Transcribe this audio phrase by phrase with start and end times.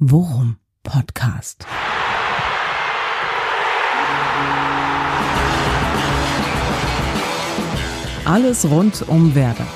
[0.00, 1.64] Worum Podcast.
[8.24, 9.68] Alles rund um Werder.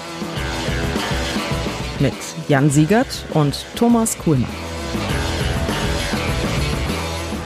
[2.01, 2.15] Mit
[2.49, 4.51] Jan Siegert und Thomas Kuhlmann.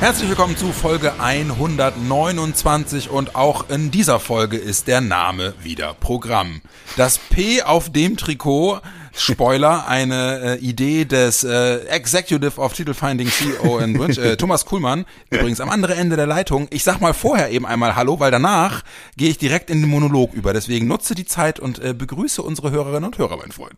[0.00, 6.62] Herzlich willkommen zu Folge 129 und auch in dieser Folge ist der Name wieder Programm.
[6.96, 8.80] Das P auf dem Trikot
[9.14, 14.64] Spoiler, eine äh, Idee des äh, Executive of Title Finding CEO in Wünsch, äh, Thomas
[14.64, 16.66] Kuhlmann, übrigens am anderen Ende der Leitung.
[16.70, 18.82] Ich sag mal vorher eben einmal Hallo, weil danach
[19.16, 20.52] gehe ich direkt in den Monolog über.
[20.52, 23.74] Deswegen nutze die Zeit und äh, begrüße unsere Hörerinnen und Hörer, mein Freund.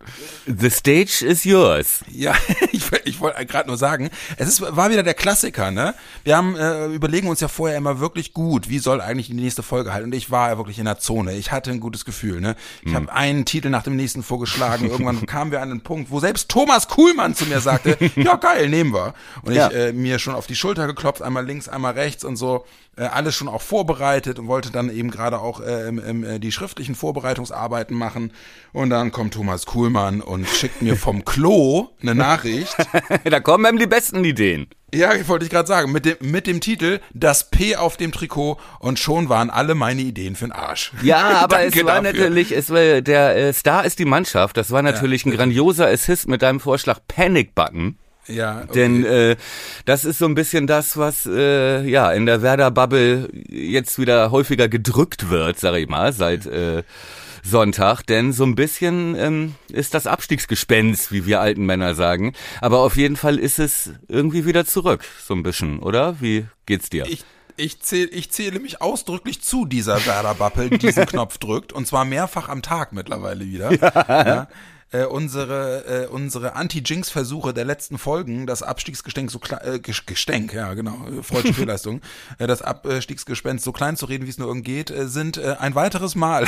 [0.47, 2.05] The stage is yours.
[2.11, 2.35] Ja,
[2.73, 5.95] ich, ich wollte gerade nur sagen, es ist, war wieder der Klassiker, ne?
[6.23, 9.63] Wir haben äh, überlegen uns ja vorher immer wirklich gut, wie soll eigentlich die nächste
[9.63, 10.07] Folge halten.
[10.07, 11.33] Und ich war ja wirklich in der Zone.
[11.35, 12.57] Ich hatte ein gutes Gefühl, ne?
[12.83, 12.95] Ich hm.
[12.95, 14.89] habe einen Titel nach dem nächsten vorgeschlagen.
[14.89, 18.69] Irgendwann kamen wir an einen Punkt, wo selbst Thomas Kuhlmann zu mir sagte, ja geil,
[18.69, 19.15] nehmen wir.
[19.43, 19.69] Und ja.
[19.69, 22.65] ich äh, mir schon auf die Schulter geklopft, einmal links, einmal rechts und so,
[22.97, 26.95] äh, alles schon auch vorbereitet und wollte dann eben gerade auch äh, äh, die schriftlichen
[26.95, 28.33] Vorbereitungsarbeiten machen.
[28.73, 32.77] Und dann kommt Thomas Kuhlmann und schickt mir vom Klo eine Nachricht.
[33.25, 34.69] da kommen einem die besten Ideen.
[34.95, 38.59] Ja, wollte ich gerade sagen, mit dem, mit dem Titel Das P auf dem Trikot
[38.79, 40.93] und schon waren alle meine Ideen für den Arsch.
[41.03, 42.13] Ja, aber es war dafür.
[42.13, 45.33] natürlich, es war, der äh, Star ist die Mannschaft, das war natürlich ja.
[45.33, 47.99] ein grandioser Assist mit deinem Vorschlag Panic Button.
[48.27, 48.73] Ja, okay.
[48.75, 49.37] denn äh,
[49.85, 54.31] das ist so ein bisschen das, was äh, ja in der Werder Bubble jetzt wieder
[54.31, 56.83] häufiger gedrückt wird, sag ich mal, seit äh,
[57.43, 62.33] Sonntag, denn so ein bisschen ähm, ist das Abstiegsgespenst, wie wir alten Männer sagen.
[62.63, 66.21] Aber auf jeden Fall ist es irgendwie wieder zurück, so ein bisschen, oder?
[66.21, 67.05] Wie geht's dir?
[67.07, 67.25] Ich
[67.57, 71.73] ich zähle, ich zähle mich ausdrücklich zu dieser Werder-Bappel, die diesen Knopf drückt.
[71.73, 73.71] Und zwar mehrfach am Tag mittlerweile wieder.
[73.73, 74.27] Ja.
[74.27, 74.49] ja
[74.95, 80.73] äh, unsere, äh, unsere Anti-Jinx-Versuche der letzten Folgen, das Abstiegsgestenk so klein, äh, Gestenk, ja
[80.75, 82.01] genau, äh, freudsche Fehlleistung,
[82.39, 85.57] äh, das Abstiegsgespenst so klein zu reden, wie es nur irgend geht, äh, sind äh,
[85.59, 86.47] ein weiteres Mal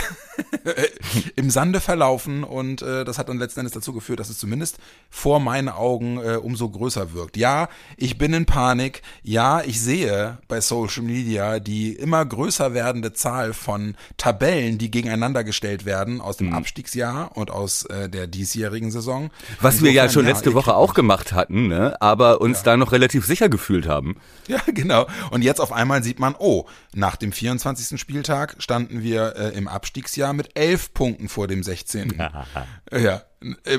[1.36, 4.78] im Sande verlaufen und äh, das hat dann letzten Endes dazu geführt, dass es zumindest
[5.10, 7.36] vor meinen Augen äh, umso größer wirkt.
[7.36, 9.02] Ja, ich bin in Panik.
[9.24, 15.42] Ja, ich sehe bei Social Media die immer größer werdende Zahl von Tabellen, die gegeneinander
[15.42, 16.54] gestellt werden aus dem mhm.
[16.54, 19.30] Abstiegsjahr und aus äh, der diesjährigen Saison.
[19.60, 22.00] Was wir ja schon letzte Woche auch gemacht hatten, ne?
[22.00, 22.64] aber uns ja.
[22.64, 24.16] da noch relativ sicher gefühlt haben.
[24.46, 25.06] Ja, genau.
[25.30, 27.98] Und jetzt auf einmal sieht man, oh, nach dem 24.
[28.00, 32.22] Spieltag standen wir äh, im Abstiegsjahr mit elf Punkten vor dem 16.
[32.92, 33.22] ja,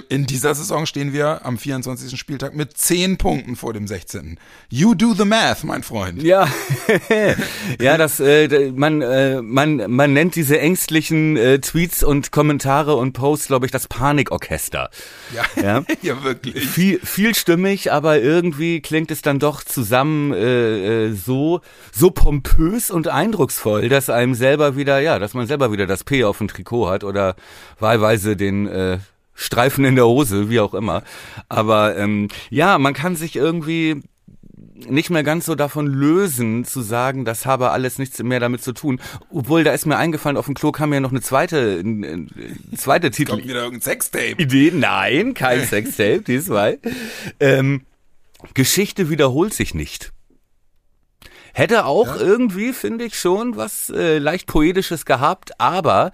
[0.09, 2.17] in dieser Saison stehen wir am 24.
[2.17, 4.39] Spieltag mit 10 Punkten vor dem 16.
[4.69, 6.21] You do the math, mein Freund.
[6.21, 6.47] Ja,
[7.81, 13.13] ja, das äh, man äh, man man nennt diese ängstlichen äh, Tweets und Kommentare und
[13.13, 14.91] Posts, glaube ich, das Panikorchester.
[15.33, 16.67] Ja, ja, ja wirklich.
[16.69, 23.07] Viel vielstimmig, aber irgendwie klingt es dann doch zusammen äh, äh, so so pompös und
[23.07, 26.89] eindrucksvoll, dass einem selber wieder, ja, dass man selber wieder das P auf dem Trikot
[26.89, 27.35] hat oder
[27.79, 28.99] wahlweise den äh,
[29.39, 31.03] Streifen in der Hose, wie auch immer.
[31.47, 34.01] Aber ähm, ja, man kann sich irgendwie
[34.85, 38.73] nicht mehr ganz so davon lösen, zu sagen, das habe alles nichts mehr damit zu
[38.73, 38.99] tun.
[39.29, 42.27] Obwohl, da ist mir eingefallen, auf dem Klo kam ja noch eine zweite, eine
[42.75, 43.31] zweite Titel.
[43.31, 44.41] Kommt wieder irgendein Sextape.
[44.41, 44.71] Idee?
[44.73, 46.79] Nein, kein Sextape, diesmal.
[47.39, 47.81] Ähm,
[48.55, 50.11] Geschichte wiederholt sich nicht.
[51.53, 52.21] Hätte auch ja.
[52.21, 56.11] irgendwie, finde ich schon, was äh, leicht Poetisches gehabt, aber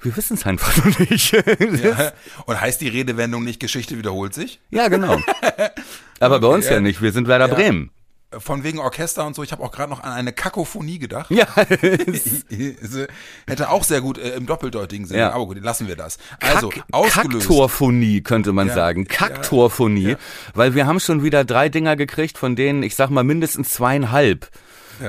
[0.00, 1.32] wir wissen es einfach noch nicht.
[1.82, 2.12] ja.
[2.46, 4.60] Und heißt die Redewendung nicht, Geschichte wiederholt sich?
[4.70, 5.18] Ja, genau.
[6.20, 7.54] Aber okay, bei uns ja nicht, wir sind Werder ja.
[7.54, 7.90] Bremen.
[8.38, 11.30] Von wegen Orchester und so, ich habe auch gerade noch an eine Kakophonie gedacht.
[11.30, 11.46] Ja.
[13.46, 15.30] Hätte auch sehr gut äh, im doppeldeutigen Sinn, ja.
[15.30, 16.18] aber gut, lassen wir das.
[16.40, 17.46] Also, Kack, ausgelöst.
[17.46, 18.74] Kaktorphonie könnte man ja.
[18.74, 19.06] sagen.
[19.06, 20.16] Kaktorphonie,
[20.54, 24.50] weil wir haben schon wieder drei Dinger gekriegt, von denen, ich sag mal, mindestens zweieinhalb.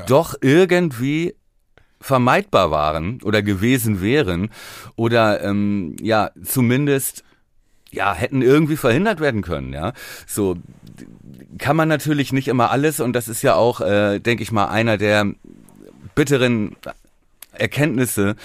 [0.05, 1.35] Doch irgendwie
[1.99, 4.49] vermeidbar waren oder gewesen wären
[4.95, 7.23] oder ähm, ja zumindest
[7.91, 9.93] ja hätten irgendwie verhindert werden können ja.
[10.25, 10.57] So
[11.57, 14.67] kann man natürlich nicht immer alles und das ist ja auch äh, denke ich mal
[14.67, 15.33] einer der
[16.13, 16.75] bitteren
[17.51, 18.35] Erkenntnisse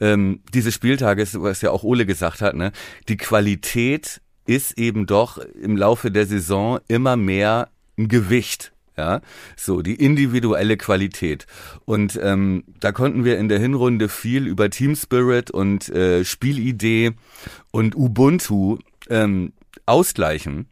[0.00, 2.72] ähm, dieses Spieltages was ja auch Ole gesagt hat ne?
[3.08, 7.68] Die Qualität ist eben doch im Laufe der Saison immer mehr
[7.98, 9.20] ein Gewicht ja,
[9.56, 11.46] so die individuelle Qualität.
[11.84, 17.12] Und ähm, da konnten wir in der Hinrunde viel über Team Spirit und äh, Spielidee
[17.70, 18.78] und Ubuntu
[19.08, 19.52] ähm,
[19.86, 20.66] ausgleichen.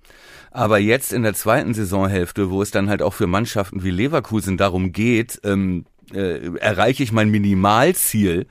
[0.50, 4.56] Aber jetzt in der zweiten Saisonhälfte, wo es dann halt auch für Mannschaften wie Leverkusen
[4.56, 5.84] darum geht, ähm,
[6.14, 8.46] äh, erreiche ich mein Minimalziel,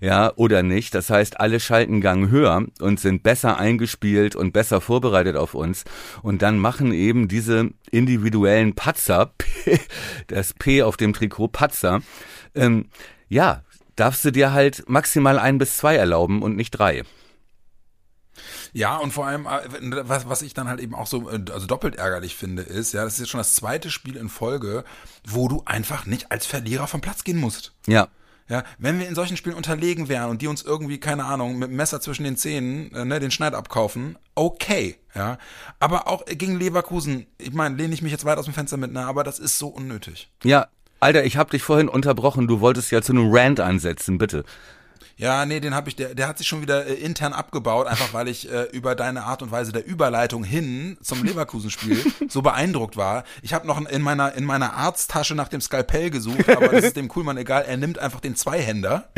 [0.00, 0.94] ja, oder nicht.
[0.94, 5.84] Das heißt, alle schalten Gang höher und sind besser eingespielt und besser vorbereitet auf uns.
[6.22, 9.32] Und dann machen eben diese individuellen Patzer,
[10.26, 12.00] das P auf dem Trikot Patzer,
[12.54, 12.86] ähm,
[13.28, 13.62] ja,
[13.96, 17.02] darfst du dir halt maximal ein bis zwei erlauben und nicht drei.
[18.72, 21.66] Ja, und vor allem, äh, was, was ich dann halt eben auch so, äh, also
[21.66, 24.84] doppelt ärgerlich finde, ist, ja, das ist jetzt schon das zweite Spiel in Folge,
[25.26, 27.72] wo du einfach nicht als Verlierer vom Platz gehen musst.
[27.86, 28.08] Ja.
[28.46, 31.70] Ja, wenn wir in solchen Spielen unterlegen wären und die uns irgendwie, keine Ahnung, mit
[31.70, 35.38] dem Messer zwischen den Zähnen, äh, ne, den Schneid abkaufen, okay, ja.
[35.80, 38.92] Aber auch gegen Leverkusen, ich meine, lehne ich mich jetzt weit aus dem Fenster mit,
[38.92, 40.30] ne, aber das ist so unnötig.
[40.42, 40.68] Ja,
[41.00, 44.44] Alter, ich hab dich vorhin unterbrochen, du wolltest ja zu einem Rant ansetzen, bitte.
[45.16, 48.12] Ja, nee, den habe ich, der, der hat sich schon wieder äh, intern abgebaut, einfach
[48.12, 52.96] weil ich äh, über deine Art und Weise der Überleitung hin zum Leverkusen-Spiel so beeindruckt
[52.96, 53.24] war.
[53.42, 56.96] Ich habe noch in meiner in meiner Arzttasche nach dem Skalpell gesucht, aber das ist
[56.96, 57.64] dem Kuhlmann egal.
[57.66, 59.08] Er nimmt einfach den Zweihänder.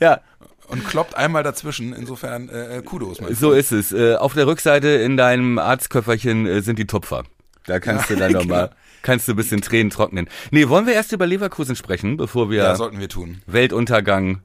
[0.00, 0.20] Ja.
[0.68, 1.92] Und kloppt einmal dazwischen.
[1.92, 3.18] Insofern äh, äh Kudos.
[3.30, 3.92] So ist es.
[3.92, 7.24] Äh, auf der Rückseite in deinem Arztköfferchen äh, sind die Tupfer.
[7.66, 8.80] Da kannst ja, du dann nochmal, genau.
[9.02, 10.28] kannst du ein bisschen Tränen trocknen.
[10.50, 13.42] Nee, wollen wir erst über Leverkusen sprechen, bevor wir, ja, sollten wir tun.
[13.46, 14.40] Weltuntergang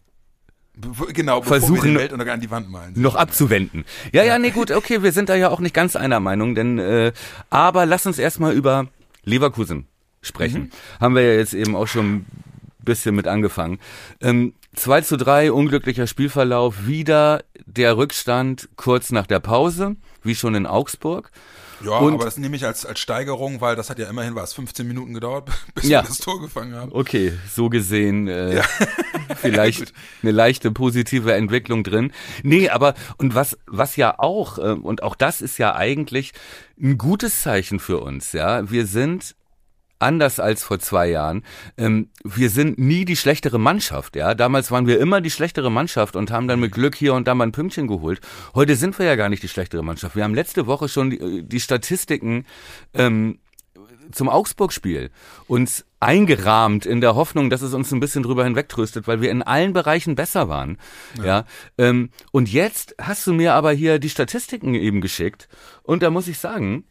[1.13, 2.93] genau, versuchen wir die Welt an die Wand malen.
[2.95, 3.85] Noch abzuwenden.
[4.11, 6.79] Ja, ja, nee, gut, okay, wir sind da ja auch nicht ganz einer Meinung, denn
[6.79, 7.11] äh,
[7.49, 8.87] aber lass uns erstmal über
[9.23, 9.87] Leverkusen
[10.21, 10.63] sprechen.
[10.63, 11.01] Mhm.
[11.01, 12.25] Haben wir ja jetzt eben auch schon ein
[12.79, 13.79] bisschen mit angefangen.
[14.21, 20.55] Ähm, 2 zu 3, unglücklicher Spielverlauf, wieder der Rückstand kurz nach der Pause, wie schon
[20.55, 21.31] in Augsburg.
[21.83, 24.53] Ja, und, aber das nehme ich als, als Steigerung, weil das hat ja immerhin was
[24.53, 26.01] 15 Minuten gedauert, bis ja.
[26.01, 26.91] wir das Tor gefangen haben.
[26.91, 28.63] Okay, so gesehen äh, ja.
[29.35, 32.11] vielleicht eine leichte positive Entwicklung drin.
[32.43, 36.33] Nee, aber und was was ja auch äh, und auch das ist ja eigentlich
[36.79, 38.69] ein gutes Zeichen für uns, ja.
[38.69, 39.35] Wir sind
[39.99, 41.43] anders als vor zwei Jahren.
[41.77, 44.33] Ähm, wir sind nie die schlechtere Mannschaft, ja.
[44.33, 47.35] Damals waren wir immer die schlechtere Mannschaft und haben dann mit Glück hier und da
[47.35, 48.21] mal ein Pünktchen geholt.
[48.53, 50.15] Heute sind wir ja gar nicht die schlechtere Mannschaft.
[50.15, 52.45] Wir haben letzte Woche schon die, die Statistiken
[52.93, 53.39] ähm,
[54.11, 55.11] zum Augsburg-Spiel
[55.47, 59.41] uns eingerahmt in der Hoffnung, dass es uns ein bisschen drüber hinwegtröstet, weil wir in
[59.41, 60.77] allen Bereichen besser waren.
[61.17, 61.25] Ja.
[61.25, 61.45] ja
[61.77, 65.47] ähm, und jetzt hast du mir aber hier die Statistiken eben geschickt
[65.83, 66.85] und da muss ich sagen,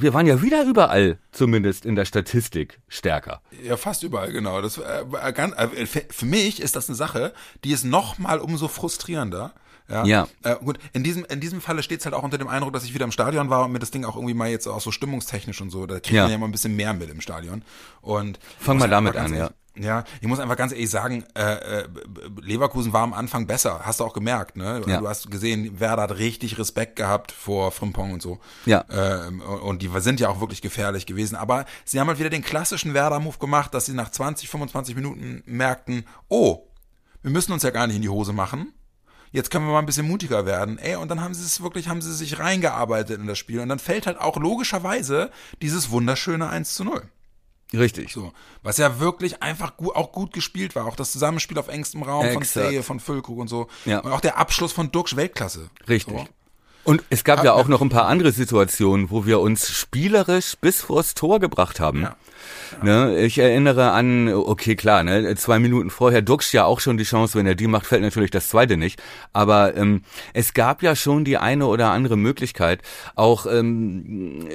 [0.00, 3.42] wir waren ja wieder überall, zumindest in der Statistik, stärker.
[3.62, 4.60] Ja, fast überall, genau.
[4.60, 7.32] Das, äh, ganz, äh, für mich ist das eine Sache,
[7.64, 9.52] die ist noch mal umso frustrierender.
[9.88, 10.04] Ja.
[10.04, 10.28] ja.
[10.42, 12.84] Äh, gut, in diesem, in diesem Falle steht es halt auch unter dem Eindruck, dass
[12.84, 14.92] ich wieder im Stadion war und mir das Ding auch irgendwie mal jetzt auch so
[14.92, 16.24] stimmungstechnisch und so, da kriegt ja.
[16.24, 17.62] man ja mal ein bisschen mehr mit im Stadion.
[18.02, 19.50] Und Fang mal damit an, ja.
[19.80, 21.88] Ja, ich muss einfach ganz ehrlich sagen, äh, äh,
[22.40, 24.82] Leverkusen war am Anfang besser, hast du auch gemerkt, ne?
[24.86, 25.00] Ja.
[25.00, 28.38] Du hast gesehen, Werder hat richtig Respekt gehabt vor Frimpong und so.
[28.66, 28.84] Ja.
[28.90, 31.36] Ähm, und die sind ja auch wirklich gefährlich gewesen.
[31.36, 35.42] Aber sie haben halt wieder den klassischen Werder-Move gemacht, dass sie nach 20, 25 Minuten
[35.46, 36.68] merkten, oh,
[37.22, 38.72] wir müssen uns ja gar nicht in die Hose machen.
[39.30, 40.78] Jetzt können wir mal ein bisschen mutiger werden.
[40.78, 43.60] Ey, und dann haben sie es wirklich, haben sie sich reingearbeitet in das Spiel.
[43.60, 45.30] Und dann fällt halt auch logischerweise
[45.60, 47.02] dieses wunderschöne 1 zu 0.
[47.72, 48.12] Richtig.
[48.12, 48.32] So.
[48.62, 50.86] Was ja wirklich einfach gut, auch gut gespielt war.
[50.86, 52.46] Auch das Zusammenspiel auf engstem Raum Exakt.
[52.46, 53.68] von Sehe, von Füllkrug und so.
[53.84, 54.00] Ja.
[54.00, 55.70] Und auch der Abschluss von Duxch Weltklasse.
[55.88, 56.16] Richtig.
[56.16, 56.26] So.
[56.88, 60.80] Und es gab ja auch noch ein paar andere Situationen, wo wir uns spielerisch bis
[60.80, 62.00] vors Tor gebracht haben.
[62.00, 62.16] Ja.
[62.82, 63.20] Ne?
[63.26, 67.38] Ich erinnere an, okay, klar, ne, zwei Minuten vorher Dux ja auch schon die Chance,
[67.38, 69.02] wenn er die macht, fällt natürlich das zweite nicht.
[69.34, 70.00] Aber ähm,
[70.32, 72.80] es gab ja schon die eine oder andere Möglichkeit.
[73.16, 74.48] Auch ähm,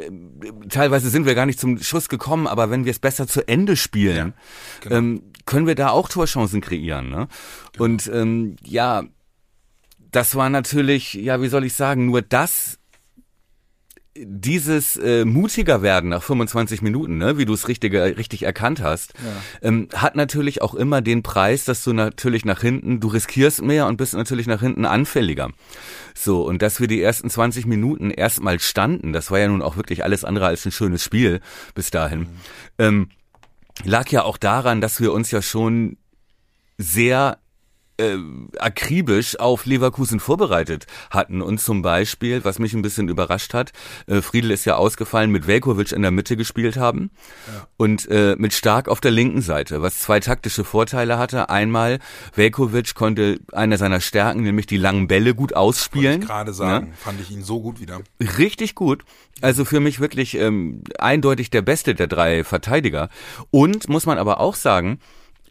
[0.69, 3.75] teilweise sind wir gar nicht zum Schuss gekommen, aber wenn wir es besser zu Ende
[3.75, 4.33] spielen, ja,
[4.81, 4.95] genau.
[4.95, 7.11] ähm, können wir da auch Torchancen kreieren.
[7.11, 7.27] Ne?
[7.73, 7.83] Genau.
[7.83, 9.03] Und ähm, ja,
[10.15, 12.79] das war natürlich, ja, wie soll ich sagen, nur das
[14.15, 19.13] dieses äh, mutiger werden nach 25 Minuten, ne, wie du es richtig, richtig erkannt hast,
[19.15, 19.67] ja.
[19.67, 23.87] ähm, hat natürlich auch immer den Preis, dass du natürlich nach hinten, du riskierst mehr
[23.87, 25.49] und bist natürlich nach hinten anfälliger.
[26.13, 29.77] So, und dass wir die ersten 20 Minuten erstmal standen, das war ja nun auch
[29.77, 31.39] wirklich alles andere als ein schönes Spiel
[31.73, 32.27] bis dahin, mhm.
[32.77, 33.09] ähm,
[33.83, 35.97] lag ja auch daran, dass wir uns ja schon
[36.77, 37.39] sehr
[37.97, 38.17] äh,
[38.59, 41.41] akribisch auf Leverkusen vorbereitet hatten.
[41.41, 43.71] Und zum Beispiel, was mich ein bisschen überrascht hat,
[44.07, 47.11] äh, Friedel ist ja ausgefallen, mit Velkovic in der Mitte gespielt haben
[47.47, 47.67] ja.
[47.77, 51.49] und äh, mit Stark auf der linken Seite, was zwei taktische Vorteile hatte.
[51.49, 51.99] Einmal,
[52.35, 56.21] Velkovic konnte einer seiner Stärken, nämlich die langen Bälle, gut ausspielen.
[56.21, 56.93] Ich gerade sagen, ja?
[56.97, 58.01] fand ich ihn so gut wieder.
[58.37, 59.03] Richtig gut.
[59.41, 63.09] Also für mich wirklich ähm, eindeutig der beste der drei Verteidiger.
[63.51, 64.99] Und muss man aber auch sagen,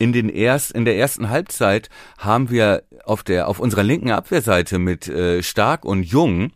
[0.03, 4.81] in den erst in der ersten Halbzeit haben wir auf der auf unserer linken Abwehrseite
[4.81, 6.51] mit äh, Stark und Jung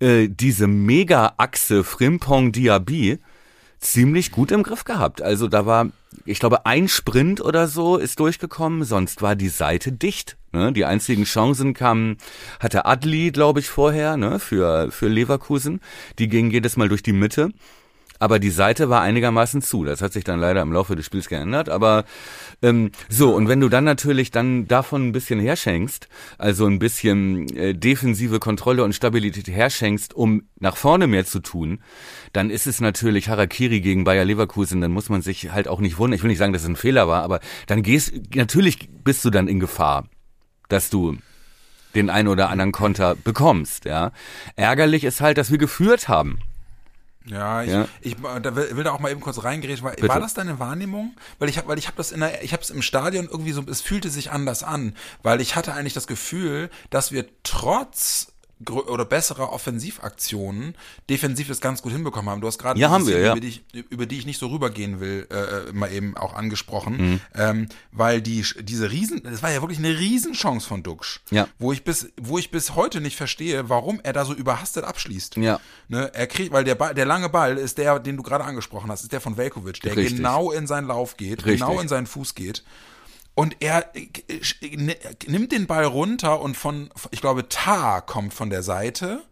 [0.00, 3.18] äh, diese Mega-Achse Frimpong Diaby
[3.80, 5.20] ziemlich gut im Griff gehabt.
[5.20, 5.90] Also da war,
[6.24, 10.38] ich glaube, ein Sprint oder so ist durchgekommen, sonst war die Seite dicht.
[10.52, 10.72] Ne?
[10.72, 12.16] Die einzigen Chancen kamen,
[12.60, 15.80] hatte Adli, glaube ich, vorher, ne, für, für Leverkusen.
[16.18, 17.50] Die gingen jedes Mal durch die Mitte
[18.18, 19.84] aber die Seite war einigermaßen zu.
[19.84, 21.68] Das hat sich dann leider im Laufe des Spiels geändert.
[21.68, 22.04] Aber
[22.62, 26.08] ähm, so, und wenn du dann natürlich dann davon ein bisschen herschenkst,
[26.38, 31.80] also ein bisschen äh, defensive Kontrolle und Stabilität herschenkst, um nach vorne mehr zu tun,
[32.32, 34.80] dann ist es natürlich Harakiri gegen Bayer Leverkusen.
[34.80, 36.16] Dann muss man sich halt auch nicht wundern.
[36.16, 39.30] Ich will nicht sagen, dass es ein Fehler war, aber dann gehst, natürlich bist du
[39.30, 40.08] dann in Gefahr,
[40.68, 41.16] dass du
[41.94, 44.12] den ein oder anderen Konter bekommst, ja.
[44.54, 46.38] Ärgerlich ist halt, dass wir geführt haben.
[47.26, 47.88] Ja, ich, ja.
[48.00, 49.84] ich da will, will, da auch mal eben kurz reingerätschen.
[49.84, 51.14] War, war das deine Wahrnehmung?
[51.38, 53.52] Weil ich habe, weil ich habe das in der, ich habe es im Stadion irgendwie
[53.52, 58.32] so, es fühlte sich anders an, weil ich hatte eigentlich das Gefühl, dass wir trotz
[58.64, 60.74] oder bessere Offensivaktionen
[61.10, 62.40] defensiv das ganz gut hinbekommen haben.
[62.40, 63.32] Du hast gerade ja, haben wir, ja.
[63.32, 66.96] über, die ich, über die ich nicht so rübergehen will, äh, mal eben auch angesprochen,
[66.96, 67.20] mhm.
[67.34, 71.48] ähm, weil die diese Riesen, das war ja wirklich eine Riesenchance von Duxch, ja.
[71.58, 75.36] wo ich bis wo ich bis heute nicht verstehe, warum er da so überhastet abschließt.
[75.36, 75.60] Ja.
[75.88, 78.90] Ne, er kriegt, weil der Ball, der lange Ball ist der, den du gerade angesprochen
[78.90, 80.16] hast, ist der von Velkovic, der Richtig.
[80.16, 81.60] genau in seinen Lauf geht, Richtig.
[81.60, 82.64] genau in seinen Fuß geht
[83.36, 84.08] und er äh,
[85.26, 89.22] nimmt den Ball runter und von, ich glaube, Tar kommt von der Seite.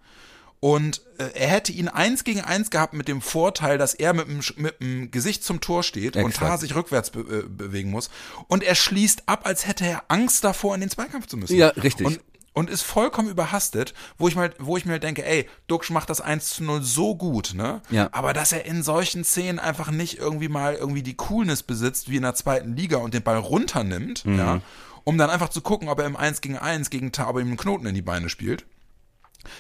[0.61, 4.28] Und äh, er hätte ihn eins gegen eins gehabt mit dem Vorteil, dass er mit
[4.28, 6.25] dem, mit dem Gesicht zum Tor steht Exakt.
[6.25, 8.11] und Tar sich rückwärts be äh, bewegen muss.
[8.46, 11.56] Und er schließt ab, als hätte er Angst davor, in den Zweikampf zu müssen.
[11.56, 12.06] Ja, richtig.
[12.06, 12.20] Und
[12.54, 16.20] und ist vollkommen überhastet, wo ich mal, wo ich mir denke, ey, Duxch macht das
[16.20, 17.82] 1 zu 0 so gut, ne?
[17.90, 18.08] Ja.
[18.12, 22.16] Aber dass er in solchen Szenen einfach nicht irgendwie mal irgendwie die Coolness besitzt, wie
[22.16, 24.38] in der zweiten Liga und den Ball runternimmt, mhm.
[24.38, 24.61] ja,
[25.02, 27.56] um dann einfach zu gucken, ob er im 1 gegen 1 gegen Tar, ihm einen
[27.56, 28.64] Knoten in die Beine spielt.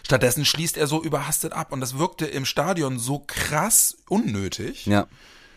[0.02, 4.86] Stattdessen schließt er so überhastet ab und das wirkte im Stadion so krass unnötig.
[4.86, 5.08] Ja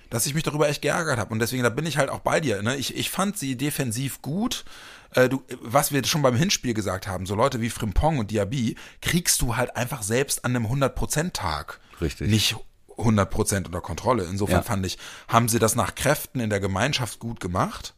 [0.10, 1.32] dass ich mich darüber echt geärgert habe.
[1.34, 2.62] Und deswegen, da bin ich halt auch bei dir.
[2.62, 2.76] Ne?
[2.78, 4.66] Ich, ich fand sie defensiv gut
[5.12, 8.76] äh, du, was wir schon beim Hinspiel gesagt haben, so Leute wie Frimpong und Diaby
[9.02, 11.80] kriegst du halt einfach selbst an einem 100%-Tag.
[12.02, 12.30] Richtig.
[12.30, 12.56] Nicht
[12.98, 14.26] 100% unter Kontrolle.
[14.26, 14.62] Insofern Ja.
[14.64, 14.98] fand ich,
[15.28, 17.94] haben sie das nach Kräften in der Gemeinschaft gut gemacht.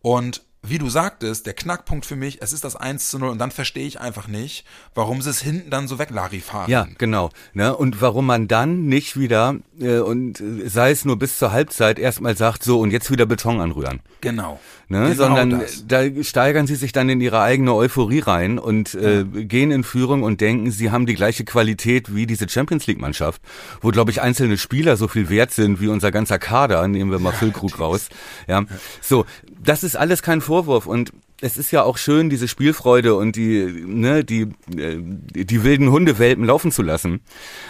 [0.00, 3.38] Und wie du sagtest, der Knackpunkt für mich, es ist das 1 zu 0 und
[3.38, 6.70] dann verstehe ich einfach nicht, warum sie es hinten dann so weglarifaren.
[6.70, 7.30] Ja, genau.
[7.52, 7.76] Ne?
[7.76, 12.36] Und warum man dann nicht wieder, äh, und sei es nur bis zur Halbzeit, erstmal
[12.36, 14.00] sagt, so und jetzt wieder Beton anrühren.
[14.20, 14.58] Genau.
[14.88, 15.00] Ne?
[15.00, 15.86] Genau Sondern das.
[15.86, 20.22] da steigern sie sich dann in ihre eigene Euphorie rein und äh, gehen in Führung
[20.22, 23.40] und denken, sie haben die gleiche Qualität wie diese Champions League-Mannschaft,
[23.80, 27.18] wo, glaube ich, einzelne Spieler so viel wert sind wie unser ganzer Kader, nehmen wir
[27.18, 28.08] mal Füllkrug raus.
[28.46, 28.64] Ja.
[29.00, 29.24] So,
[29.62, 33.66] das ist alles kein Vorwurf und es ist ja auch schön, diese Spielfreude und die,
[33.86, 34.42] ne, die,
[34.76, 37.20] äh, die wilden Hundewelpen laufen zu lassen.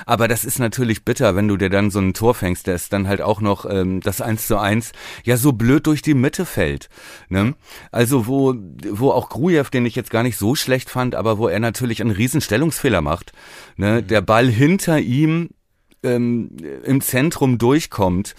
[0.06, 3.08] Aber das ist natürlich bitter, wenn du dir dann so ein Tor fängst, das dann
[3.08, 4.92] halt auch noch ähm, das eins zu eins
[5.24, 6.88] ja so blöd durch die Mitte fällt.
[7.28, 7.54] Ne?
[7.90, 8.54] Also wo,
[8.90, 12.00] wo auch Grujew, den ich jetzt gar nicht so schlecht fand, aber wo er natürlich
[12.00, 13.32] einen riesen Stellungsfehler macht.
[13.76, 14.02] Ne?
[14.02, 15.50] Der Ball hinter ihm
[16.04, 16.50] ähm,
[16.84, 18.34] im Zentrum durchkommt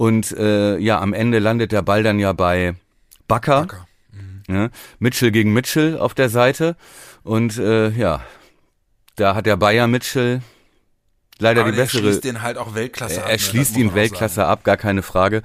[0.00, 2.74] und äh, ja, am Ende landet der Ball dann ja bei
[3.28, 3.66] Bakker.
[3.66, 3.86] Bakker.
[4.48, 4.70] Ne?
[4.98, 6.74] Mitchell gegen Mitchell auf der Seite.
[7.22, 8.22] Und äh, ja,
[9.16, 10.40] da hat der Bayer Mitchell
[11.40, 12.02] leider Aber die bessere.
[12.02, 13.28] schließt den halt auch Weltklasse er ab.
[13.28, 13.38] er ne?
[13.38, 15.42] Schließt ihn Weltklasse ab, gar keine Frage.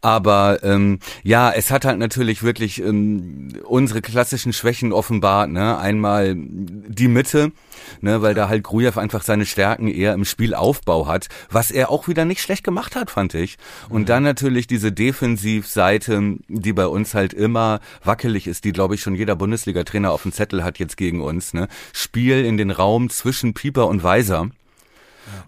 [0.00, 5.50] Aber ähm, ja, es hat halt natürlich wirklich ähm, unsere klassischen Schwächen offenbart.
[5.50, 5.78] Ne?
[5.78, 7.52] Einmal die Mitte,
[8.00, 12.08] ne, weil da halt Grujew einfach seine Stärken eher im Spielaufbau hat, was er auch
[12.08, 13.58] wieder nicht schlecht gemacht hat, fand ich.
[13.88, 19.02] Und dann natürlich diese Defensivseite, die bei uns halt immer wackelig ist, die glaube ich
[19.02, 21.54] schon jeder Bundesliga-Trainer auf dem Zettel hat jetzt gegen uns.
[21.54, 21.68] Ne?
[21.92, 24.48] Spiel in den Raum zwischen Pieper und Weiser.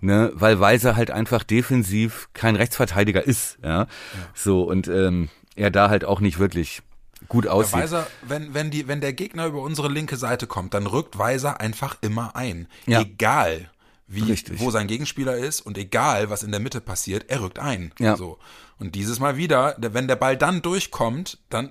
[0.01, 3.87] Ne, weil Weiser halt einfach defensiv kein Rechtsverteidiger ist, ja.
[4.35, 6.83] So, und ähm, er da halt auch nicht wirklich
[7.29, 7.75] gut aussieht.
[7.81, 11.61] Weiser, wenn, wenn, die, wenn der Gegner über unsere linke Seite kommt, dann rückt Weiser
[11.61, 12.69] einfach immer ein.
[12.87, 13.01] Ja.
[13.01, 13.71] Egal,
[14.07, 14.61] wie, Richtig.
[14.61, 17.93] wo sein Gegenspieler ist und egal, was in der Mitte passiert, er rückt ein.
[17.99, 18.17] Ja.
[18.17, 18.39] So.
[18.79, 21.71] Und dieses Mal wieder, der- wenn der Ball dann durchkommt, dann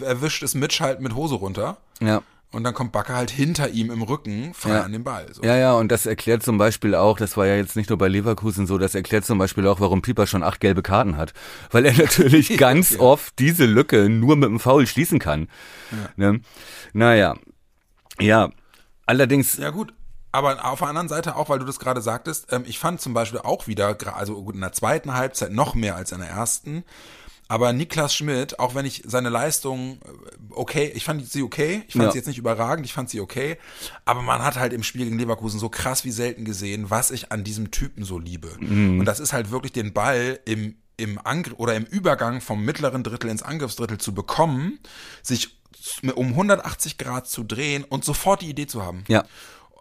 [0.00, 1.78] erwischt es Mitch halt mit Hose runter.
[2.00, 2.22] ja.
[2.50, 4.82] Und dann kommt Bakker halt hinter ihm im Rücken frei Ja.
[4.82, 5.26] an den Ball.
[5.34, 5.42] So.
[5.42, 8.08] Ja, ja, und das erklärt zum Beispiel auch, das war ja jetzt nicht nur bei
[8.08, 11.34] Leverkusen so, das erklärt zum Beispiel auch, warum Pieper schon acht gelbe Karten hat.
[11.70, 13.00] Weil er natürlich ganz Ja.
[13.00, 15.48] oft diese Lücke nur mit dem Foul schließen kann.
[16.16, 16.40] Ne?
[16.94, 17.36] Naja.
[18.18, 18.50] Ja.
[19.04, 19.92] Allerdings, Ja gut,
[20.32, 23.12] aber auf der anderen Seite auch, weil du das gerade sagtest, ähm, ich fand zum
[23.14, 26.84] Beispiel auch wieder, also gut in der zweiten Halbzeit noch mehr als in der ersten,
[27.48, 31.94] Aber Niklas Schmidt, auch wenn ich seine Leistung äh, okay, ich fand sie okay, ich
[31.94, 32.12] fand ja.
[32.12, 33.56] sie jetzt nicht überragend, ich fand sie okay,
[34.04, 37.32] aber man hat halt im Spiel gegen Leverkusen so krass wie selten gesehen, was ich
[37.32, 38.50] an diesem Typen so liebe.
[38.60, 39.00] Mhm.
[39.00, 43.04] Und das ist halt wirklich den Ball im im Angriff oder im Übergang vom mittleren
[43.04, 44.80] Drittel ins Angriffsdrittel zu bekommen,
[45.22, 45.56] sich
[46.14, 49.04] um 180 Grad zu drehen und sofort die Idee zu haben.
[49.08, 49.24] Ja.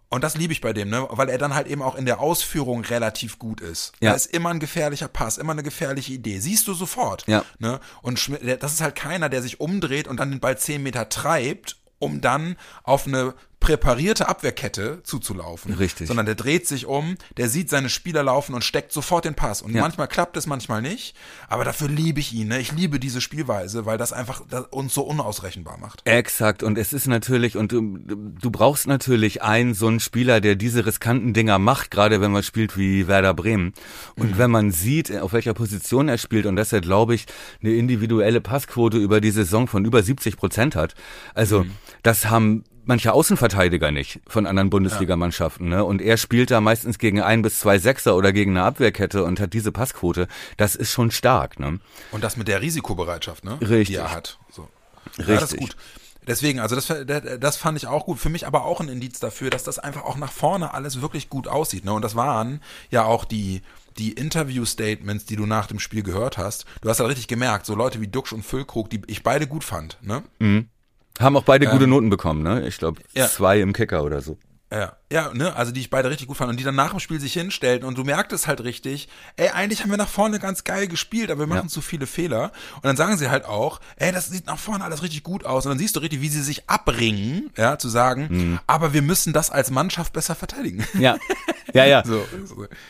[0.09, 1.05] Und das liebe ich bei dem, ne?
[1.09, 3.91] weil er dann halt eben auch in der Ausführung relativ gut ist.
[3.99, 4.11] Ja.
[4.11, 6.39] Da ist immer ein gefährlicher Pass, immer eine gefährliche Idee.
[6.39, 7.25] Siehst du sofort.
[7.27, 7.43] Ja.
[7.59, 7.79] Ne?
[8.01, 8.29] Und
[8.61, 12.21] das ist halt keiner, der sich umdreht und dann den Ball zehn Meter treibt, um
[12.21, 15.73] dann auf eine präparierte Abwehrkette zuzulaufen.
[15.73, 16.07] Richtig.
[16.07, 19.61] Sondern der dreht sich um, der sieht seine Spieler laufen und steckt sofort den Pass.
[19.61, 19.81] Und ja.
[19.81, 21.15] manchmal klappt es, manchmal nicht.
[21.47, 22.49] Aber dafür liebe ich ihn.
[22.49, 22.59] Ne?
[22.59, 26.01] Ich liebe diese Spielweise, weil das einfach uns so unausrechenbar macht.
[26.05, 26.61] Exakt.
[26.61, 30.85] Und es ist natürlich, und du, du brauchst natürlich einen, so einen Spieler, der diese
[30.85, 33.73] riskanten Dinger macht, gerade wenn man spielt wie Werder Bremen.
[34.15, 34.37] Und mhm.
[34.37, 37.25] wenn man sieht, auf welcher Position er spielt und dass er, glaube ich,
[37.61, 40.93] eine individuelle Passquote über die Saison von über 70 Prozent hat.
[41.33, 41.71] Also, mhm.
[42.03, 45.69] das haben manche Außenverteidiger nicht von anderen Bundesligamannschaften.
[45.69, 45.83] Ne?
[45.83, 49.39] Und er spielt da meistens gegen ein bis zwei Sechser oder gegen eine Abwehrkette und
[49.39, 50.27] hat diese Passquote.
[50.57, 51.59] Das ist schon stark.
[51.59, 51.79] Ne?
[52.11, 53.59] Und das mit der Risikobereitschaft, ne?
[53.61, 53.87] Richtig.
[53.87, 54.39] die er hat.
[54.49, 54.67] So.
[55.17, 55.27] Richtig.
[55.27, 55.75] Ja, das ist gut.
[56.27, 56.93] Deswegen, also das,
[57.39, 58.19] das fand ich auch gut.
[58.19, 61.29] Für mich aber auch ein Indiz dafür, dass das einfach auch nach vorne alles wirklich
[61.29, 61.85] gut aussieht.
[61.85, 61.93] Ne?
[61.93, 63.61] Und das waren ja auch die,
[63.97, 66.65] die Interview-Statements, die du nach dem Spiel gehört hast.
[66.81, 69.63] Du hast ja richtig gemerkt, so Leute wie Duxch und Füllkrug, die ich beide gut
[69.63, 69.97] fand.
[70.01, 70.23] Ne?
[70.39, 70.67] Mhm.
[71.19, 72.67] Haben auch beide ähm, gute Noten bekommen, ne?
[72.67, 73.27] Ich glaube, ja.
[73.27, 74.37] zwei im Kicker oder so.
[74.69, 76.99] Ja, ja, ne, also die ich beide richtig gut fand und die dann nach dem
[76.99, 79.07] Spiel sich hinstellten und du merktest halt richtig,
[79.37, 81.71] ey, eigentlich haben wir nach vorne ganz geil gespielt, aber wir machen ja.
[81.71, 82.51] zu viele Fehler.
[82.75, 85.65] Und dann sagen sie halt auch, ey, das sieht nach vorne alles richtig gut aus.
[85.65, 88.59] Und dann siehst du richtig, wie sie sich abbringen, ja, zu sagen, mhm.
[88.67, 90.85] aber wir müssen das als Mannschaft besser verteidigen.
[90.99, 91.15] Ja,
[91.73, 92.03] ja, ja.
[92.05, 92.25] so.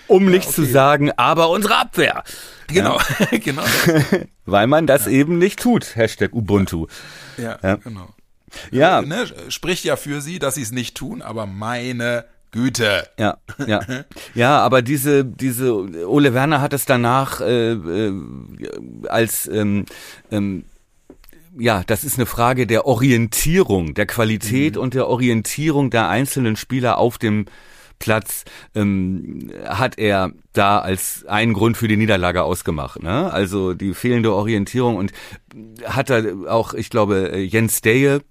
[0.07, 0.55] Um ja, nicht okay.
[0.55, 2.23] zu sagen, aber unsere Abwehr.
[2.67, 2.99] Genau,
[3.31, 3.37] ja.
[3.43, 3.63] genau.
[4.45, 6.87] Weil man das eben nicht tut, Hashtag Ubuntu.
[7.37, 7.57] ja.
[7.75, 8.09] genau.
[8.71, 9.01] Ja.
[9.01, 13.07] Ne, spricht ja für sie, dass sie es nicht tun, aber meine Güte.
[13.19, 13.81] Ja, ja.
[14.33, 18.13] Ja, aber diese, diese, Ole Werner hat es danach äh, äh,
[19.07, 19.85] als ähm,
[20.31, 20.65] ähm,
[21.59, 24.81] ja, das ist eine Frage der Orientierung, der Qualität mhm.
[24.81, 27.45] und der Orientierung der einzelnen Spieler auf dem
[27.99, 28.45] Platz
[28.75, 33.01] ähm, hat er da als einen Grund für die Niederlage ausgemacht.
[33.01, 33.31] Ne?
[33.31, 35.11] Also die fehlende Orientierung und
[35.83, 38.21] hat er auch, ich glaube, Jens Deje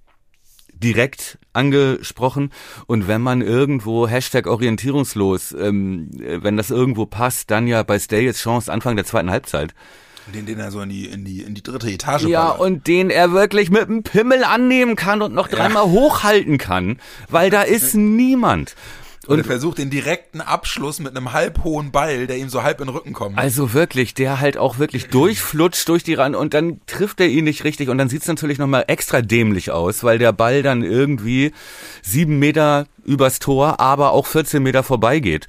[0.82, 2.52] direkt angesprochen.
[2.86, 8.24] Und wenn man irgendwo Hashtag orientierungslos, ähm, wenn das irgendwo passt, dann ja bei Stay
[8.24, 9.74] jetzt Chance Anfang der zweiten Halbzeit.
[10.34, 12.60] Den, den er so in die, in die, in die dritte Etage Ja, ballert.
[12.60, 15.90] und den er wirklich mit dem Pimmel annehmen kann und noch dreimal ja.
[15.90, 18.74] hochhalten kann, weil da ist niemand.
[19.26, 22.80] Und er versucht den direkten Abschluss mit einem halb hohen Ball, der ihm so halb
[22.80, 23.38] in den Rücken kommt.
[23.38, 27.44] Also wirklich, der halt auch wirklich durchflutscht durch die Rand und dann trifft er ihn
[27.44, 31.52] nicht richtig und dann sieht's natürlich nochmal extra dämlich aus, weil der Ball dann irgendwie
[32.02, 35.46] sieben Meter übers Tor, aber auch 14 Meter vorbeigeht.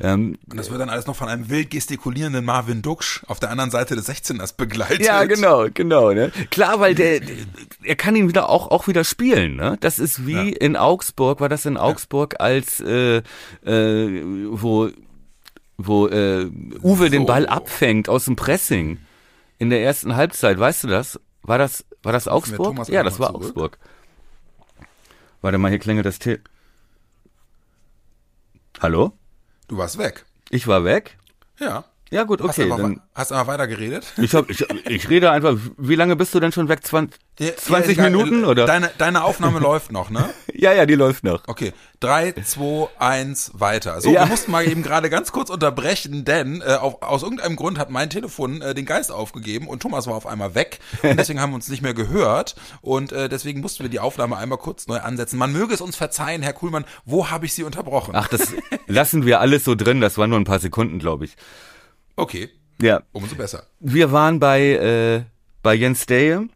[0.00, 3.50] Ähm, und das wird dann alles noch von einem wild gestikulierenden Marvin Duksch auf der
[3.50, 5.04] anderen Seite des 16ers begleitet.
[5.04, 6.12] Ja, genau, genau.
[6.12, 6.32] Ne?
[6.50, 7.20] Klar, weil der,
[7.82, 9.56] er kann ihn wieder auch, auch wieder spielen.
[9.56, 9.76] Ne?
[9.80, 10.56] Das ist wie ja.
[10.56, 13.18] in Augsburg, war das in Augsburg, als äh,
[13.64, 14.88] äh, wo,
[15.76, 16.50] wo äh,
[16.82, 17.08] Uwe so.
[17.08, 18.98] den Ball abfängt aus dem Pressing
[19.58, 20.58] in der ersten Halbzeit.
[20.58, 21.20] Weißt du das?
[21.42, 22.88] War das, war das Augsburg?
[22.88, 23.44] Ja, das war zurück.
[23.44, 23.78] Augsburg.
[25.40, 26.38] Warte mal, hier klingelt das Tee.
[28.82, 29.12] Hallo?
[29.68, 30.26] Du warst weg.
[30.50, 31.16] Ich war weg?
[31.60, 31.84] Ja.
[32.12, 32.48] Ja, gut, okay.
[32.48, 34.04] Hast du dann, hast du mal weiter geredet?
[34.18, 35.56] Ich, hab, ich, ich rede einfach.
[35.78, 36.84] Wie lange bist du denn schon weg?
[36.84, 37.18] 20,
[37.56, 38.66] 20 ja, Minuten oder?
[38.66, 40.28] Deine, deine Aufnahme läuft noch, ne?
[40.52, 41.42] Ja, ja, die läuft noch.
[41.46, 41.72] Okay.
[42.00, 44.02] Drei, zwei, eins, weiter.
[44.02, 44.24] So, ja.
[44.24, 47.88] wir mussten mal eben gerade ganz kurz unterbrechen, denn äh, auf, aus irgendeinem Grund hat
[47.88, 51.52] mein Telefon äh, den Geist aufgegeben und Thomas war auf einmal weg und deswegen haben
[51.52, 54.98] wir uns nicht mehr gehört und äh, deswegen mussten wir die Aufnahme einmal kurz neu
[54.98, 55.38] ansetzen.
[55.38, 58.14] Man möge es uns verzeihen, Herr Kuhlmann, wo habe ich Sie unterbrochen?
[58.14, 58.52] Ach, das
[58.86, 60.02] lassen wir alles so drin.
[60.02, 61.36] Das waren nur ein paar Sekunden, glaube ich.
[62.22, 62.50] Okay.
[62.80, 63.02] Ja.
[63.10, 63.64] Umso besser.
[63.80, 65.22] Wir waren bei, äh,
[65.60, 66.48] bei Jens Deje,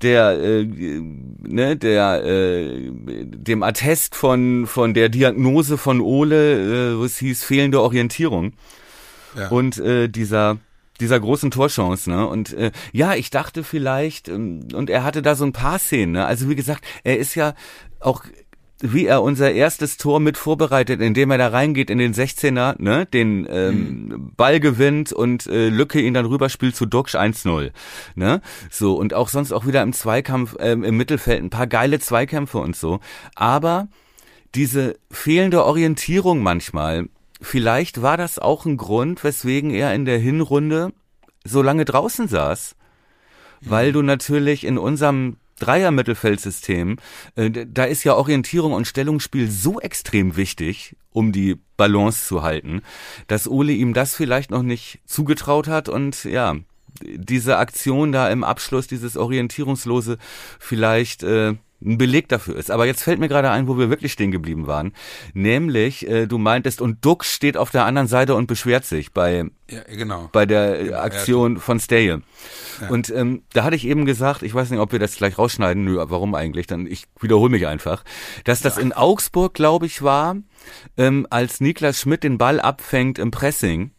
[0.00, 7.04] der, äh, ne, der, äh, dem Attest von, von der Diagnose von Ole, äh, wo
[7.04, 8.54] es hieß fehlende Orientierung.
[9.36, 9.48] Ja.
[9.48, 10.56] Und äh, dieser,
[10.98, 12.26] dieser großen Torchance, ne?
[12.26, 16.12] Und äh, ja, ich dachte vielleicht, ähm, und er hatte da so ein paar Szenen,
[16.12, 16.24] ne?
[16.24, 17.54] Also wie gesagt, er ist ja
[18.00, 18.24] auch
[18.82, 23.06] wie er unser erstes Tor mit vorbereitet, indem er da reingeht in den 16er, ne,
[23.06, 24.32] den ähm, mhm.
[24.36, 27.70] Ball gewinnt und äh, Lücke ihn dann rüberspielt zu Duxch 1-0,
[28.16, 28.40] ne?
[28.70, 32.58] So und auch sonst auch wieder im Zweikampf ähm, im Mittelfeld ein paar geile Zweikämpfe
[32.58, 33.00] und so,
[33.36, 33.88] aber
[34.54, 37.08] diese fehlende Orientierung manchmal,
[37.40, 40.92] vielleicht war das auch ein Grund, weswegen er in der Hinrunde
[41.44, 42.76] so lange draußen saß
[43.64, 46.98] weil du natürlich in unserem Dreier-Mittelfeldsystem,
[47.36, 52.82] äh, da ist ja Orientierung und Stellungsspiel so extrem wichtig, um die Balance zu halten,
[53.26, 56.56] dass Ole ihm das vielleicht noch nicht zugetraut hat und ja,
[57.02, 60.18] diese Aktion da im Abschluss, dieses Orientierungslose
[60.58, 62.70] vielleicht äh, ein Beleg dafür ist.
[62.70, 64.92] Aber jetzt fällt mir gerade ein, wo wir wirklich stehen geblieben waren.
[65.34, 69.44] Nämlich, äh, du meintest, und Duck steht auf der anderen Seite und beschwert sich bei,
[69.70, 70.28] ja, genau.
[70.32, 71.60] bei der genau, Aktion ja.
[71.60, 72.22] von Stale.
[72.80, 72.88] Ja.
[72.88, 75.84] Und ähm, da hatte ich eben gesagt, ich weiß nicht, ob wir das gleich rausschneiden,
[75.84, 78.04] nö, warum eigentlich, dann ich wiederhole mich einfach,
[78.44, 80.36] dass das in Augsburg, glaube ich, war,
[80.96, 83.92] ähm, als Niklas Schmidt den Ball abfängt im Pressing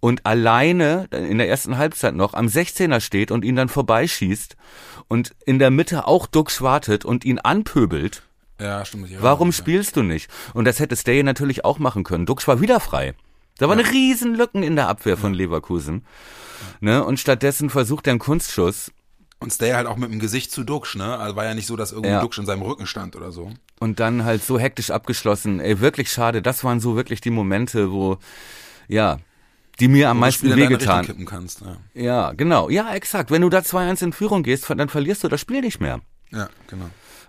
[0.00, 4.56] und alleine in der ersten Halbzeit noch am 16er steht und ihn dann vorbeischießt
[5.08, 8.22] und in der Mitte auch Duck schwartet und ihn anpöbelt.
[8.60, 9.10] Ja, stimmt.
[9.20, 10.30] Warum spielst du nicht?
[10.54, 12.26] Und das hätte Stay natürlich auch machen können.
[12.26, 13.14] Duck war wieder frei.
[13.58, 13.86] Da waren ja.
[13.86, 16.04] riesen Lücken in der Abwehr von Leverkusen.
[16.80, 17.04] Ne?
[17.04, 18.92] Und stattdessen versucht er einen Kunstschuss.
[19.38, 21.18] Und Stay halt auch mit dem Gesicht zu Duxch, ne?
[21.18, 22.22] Also war ja nicht so, dass irgendwie ja.
[22.22, 23.50] Duxch in seinem Rücken stand oder so.
[23.78, 25.60] Und dann halt so hektisch abgeschlossen.
[25.60, 26.40] Ey, wirklich schade.
[26.40, 28.16] Das waren so wirklich die Momente, wo,
[28.88, 29.18] ja,
[29.80, 31.26] die mir am meisten wehgetan.
[31.26, 31.76] Kannst, ja.
[31.94, 32.70] ja, genau.
[32.70, 33.30] Ja, exakt.
[33.30, 36.00] Wenn du da 2-1 in Führung gehst, dann verlierst du das Spiel nicht mehr.
[36.30, 36.86] Ja, genau.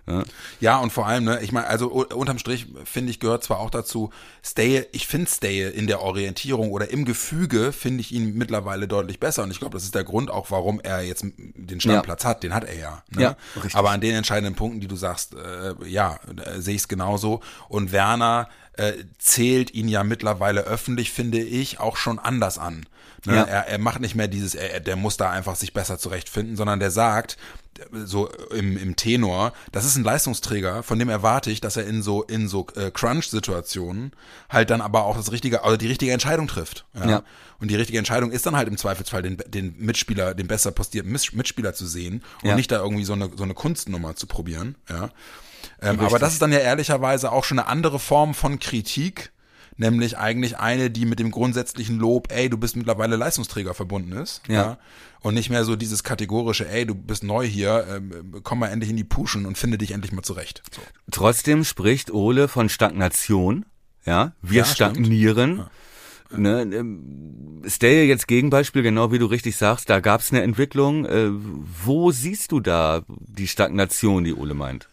[0.08, 0.24] Ja.
[0.62, 3.70] ja, und vor allem, ne, ich meine, also unterm Strich finde ich gehört zwar auch
[3.70, 4.10] dazu,
[4.44, 9.20] Stay, ich finde Stay in der Orientierung oder im Gefüge finde ich ihn mittlerweile deutlich
[9.20, 12.30] besser und ich glaube, das ist der Grund auch, warum er jetzt den Stammplatz ja.
[12.30, 13.04] hat, den hat er ja.
[13.10, 13.22] Ne?
[13.22, 13.76] ja richtig.
[13.76, 17.42] Aber an den entscheidenden Punkten, die du sagst, äh, ja, äh, sehe ich es genauso
[17.68, 22.86] und Werner äh, zählt ihn ja mittlerweile öffentlich, finde ich, auch schon anders an.
[23.26, 23.36] Ne?
[23.36, 23.44] Ja.
[23.44, 26.80] Er, er macht nicht mehr dieses, er, der muss da einfach sich besser zurechtfinden, sondern
[26.80, 27.38] der sagt,
[28.06, 32.02] so im, im Tenor, das ist ein Leistungsträger, von dem erwarte ich, dass er in
[32.02, 34.12] so in so äh, Crunch-Situationen
[34.50, 36.86] halt dann aber auch das richtige, also die richtige Entscheidung trifft.
[36.94, 37.10] Ja?
[37.10, 37.24] ja?
[37.60, 41.12] Und die richtige Entscheidung ist dann halt im Zweifelsfall den, den Mitspieler, den besser postierten
[41.12, 42.56] Mitspieler zu sehen und ja.
[42.56, 44.76] nicht da irgendwie so eine so eine Kunstnummer zu probieren.
[44.90, 45.10] Ja.
[45.82, 49.32] Ähm, aber das ist dann ja ehrlicherweise auch schon eine andere Form von Kritik,
[49.78, 54.42] nämlich eigentlich eine, die mit dem grundsätzlichen Lob, ey, du bist mittlerweile Leistungsträger verbunden ist.
[54.48, 54.54] Ja.
[54.54, 54.78] ja.
[55.22, 58.90] Und nicht mehr so dieses kategorische, ey, du bist neu hier, ähm, komm mal endlich
[58.90, 60.62] in die Puschen und finde dich endlich mal zurecht.
[60.74, 60.82] So.
[61.12, 63.66] Trotzdem spricht Ole von Stagnation.
[64.06, 65.58] Ja, wir ja, stagnieren.
[65.58, 65.70] Ja.
[66.38, 71.06] Ne, ähm, Stay jetzt Gegenbeispiel, genau wie du richtig sagst, da gab es eine Entwicklung.
[71.06, 74.88] Äh, wo siehst du da die Stagnation, die Ole meint?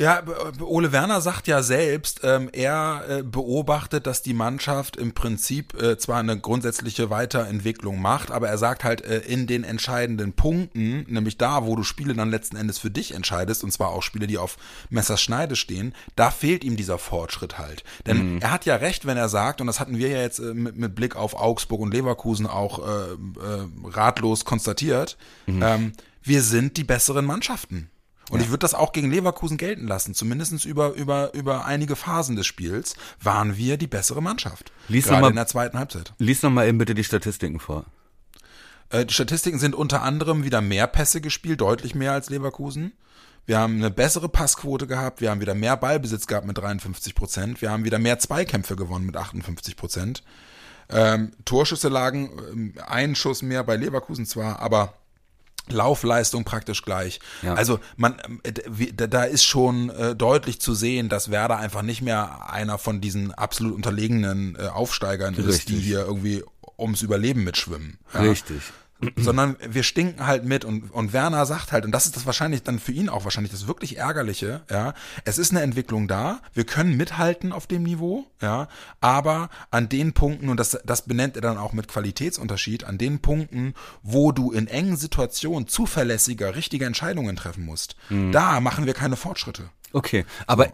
[0.00, 0.22] Ja,
[0.62, 5.98] Ole Werner sagt ja selbst, ähm, er äh, beobachtet, dass die Mannschaft im Prinzip äh,
[5.98, 11.36] zwar eine grundsätzliche Weiterentwicklung macht, aber er sagt halt äh, in den entscheidenden Punkten, nämlich
[11.36, 14.38] da, wo du Spiele dann letzten Endes für dich entscheidest, und zwar auch Spiele, die
[14.38, 14.56] auf
[14.88, 17.84] Messerschneide stehen, da fehlt ihm dieser Fortschritt halt.
[18.06, 18.40] Denn mhm.
[18.40, 20.78] er hat ja recht, wenn er sagt, und das hatten wir ja jetzt äh, mit,
[20.78, 25.62] mit, Blick auf Augsburg und Leverkusen auch äh, äh, ratlos konstatiert, mhm.
[25.62, 27.90] ähm, wir sind die besseren Mannschaften.
[28.30, 28.44] Und ja.
[28.44, 30.14] ich würde das auch gegen Leverkusen gelten lassen.
[30.14, 34.72] Zumindest über, über, über einige Phasen des Spiels waren wir die bessere Mannschaft.
[34.88, 36.14] Lies gerade mal, in der zweiten Halbzeit.
[36.18, 37.84] Lies noch mal eben bitte die Statistiken vor.
[38.90, 42.92] Äh, die Statistiken sind unter anderem wieder mehr Pässe gespielt, deutlich mehr als Leverkusen.
[43.46, 47.60] Wir haben eine bessere Passquote gehabt, wir haben wieder mehr Ballbesitz gehabt mit 53 Prozent,
[47.60, 50.22] wir haben wieder mehr Zweikämpfe gewonnen mit 58 Prozent.
[50.88, 54.94] Ähm, Torschüsse lagen ähm, einen Schuss mehr bei Leverkusen zwar, aber
[55.72, 57.20] Laufleistung praktisch gleich.
[57.42, 57.54] Ja.
[57.54, 58.52] Also man, äh,
[59.08, 63.32] da ist schon äh, deutlich zu sehen, dass Werder einfach nicht mehr einer von diesen
[63.32, 65.54] absolut unterlegenen äh, Aufsteigern Richtig.
[65.54, 66.42] ist, die hier irgendwie
[66.78, 67.98] ums Überleben mitschwimmen.
[68.14, 68.20] Ja.
[68.20, 68.62] Richtig
[69.16, 72.62] sondern wir stinken halt mit und, und Werner sagt halt, und das ist das wahrscheinlich
[72.62, 76.64] dann für ihn auch wahrscheinlich das wirklich Ärgerliche, ja, es ist eine Entwicklung da, wir
[76.64, 78.68] können mithalten auf dem Niveau, ja,
[79.00, 83.20] aber an den Punkten, und das, das benennt er dann auch mit Qualitätsunterschied, an den
[83.20, 88.32] Punkten, wo du in engen Situationen zuverlässiger, richtige Entscheidungen treffen musst, mhm.
[88.32, 89.70] da machen wir keine Fortschritte.
[89.92, 90.72] Okay, aber.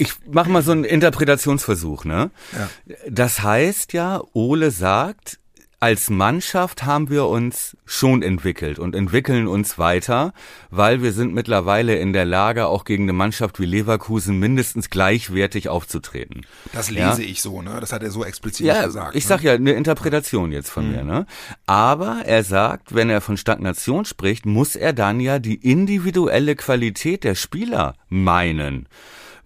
[0.00, 2.30] Ich mache mal so einen Interpretationsversuch, ne?
[2.52, 2.94] Ja.
[3.10, 5.40] Das heißt ja, Ole sagt,
[5.80, 10.32] als Mannschaft haben wir uns schon entwickelt und entwickeln uns weiter,
[10.70, 15.68] weil wir sind mittlerweile in der Lage, auch gegen eine Mannschaft wie Leverkusen mindestens gleichwertig
[15.68, 16.44] aufzutreten.
[16.72, 17.28] Das lese ja?
[17.28, 17.78] ich so, ne?
[17.80, 19.14] Das hat er so explizit ja, gesagt.
[19.14, 19.28] Ich ne?
[19.28, 20.96] sag ja eine Interpretation jetzt von mhm.
[20.96, 21.26] mir, ne?
[21.66, 27.22] Aber er sagt, wenn er von Stagnation spricht, muss er dann ja die individuelle Qualität
[27.22, 28.88] der Spieler meinen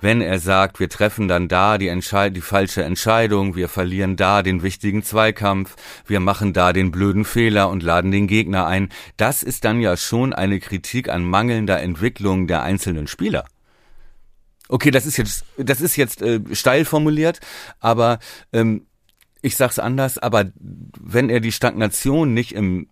[0.02, 4.42] wenn er sagt, wir treffen dann da die, Entscheid die falsche Entscheidung, wir verlieren da
[4.42, 9.42] den wichtigen Zweikampf, wir machen da den blöden Fehler und laden den Gegner ein, das
[9.42, 13.46] ist dann ja schon eine Kritik an mangelnder Entwicklung der einzelnen Spieler.
[14.68, 17.40] Okay, das ist jetzt, das ist jetzt äh, steil formuliert,
[17.78, 18.18] aber
[18.52, 18.86] ähm,
[19.40, 20.46] ich sag's anders, aber
[21.00, 22.88] wenn er die Stagnation nicht im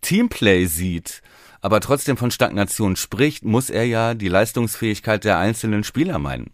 [0.00, 1.22] Teamplay sieht,
[1.62, 6.50] aber trotzdem von Stagnation spricht, muss er ja die Leistungsfähigkeit der einzelnen Spieler meinen.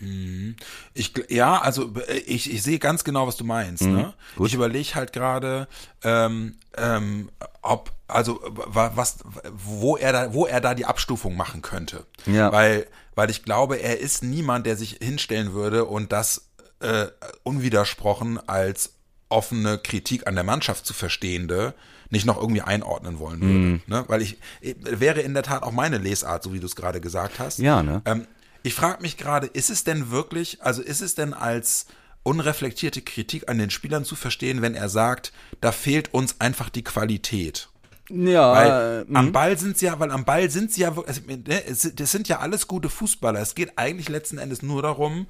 [0.00, 0.56] Mhm.
[0.94, 3.82] Ich, ja, also äh, ich, ich sehe ganz genau, was du meinst.
[3.82, 4.14] Mhm, ne?
[4.40, 5.68] Ich überlege halt gerade,
[6.02, 7.30] ähm, ähm,
[7.62, 9.18] ob also was,
[9.52, 12.06] wo er da, wo er da die Abstufung machen könnte.
[12.26, 12.52] Ja.
[12.52, 16.48] Weil, weil ich glaube, er ist niemand, der sich hinstellen würde und das
[16.80, 17.06] äh,
[17.42, 18.92] unwidersprochen als
[19.28, 21.74] offene Kritik an der Mannschaft zu verstehende
[22.10, 23.54] nicht noch irgendwie einordnen wollen würde.
[23.54, 23.82] Mm.
[23.86, 24.04] Ne?
[24.06, 27.38] Weil ich wäre in der Tat auch meine Lesart, so wie du es gerade gesagt
[27.38, 27.58] hast.
[27.58, 28.02] Ja, ne?
[28.04, 28.26] Ähm,
[28.62, 31.86] ich frage mich gerade, ist es denn wirklich, also ist es denn als
[32.22, 36.82] unreflektierte Kritik an den Spielern zu verstehen, wenn er sagt, da fehlt uns einfach die
[36.82, 37.68] Qualität?
[38.08, 39.32] Ja, weil am mhm.
[39.32, 41.62] Ball sind sie ja, weil am Ball sind sie ja, also, ne,
[41.94, 43.40] das sind ja alles gute Fußballer.
[43.40, 45.26] Es geht eigentlich letzten Endes nur darum,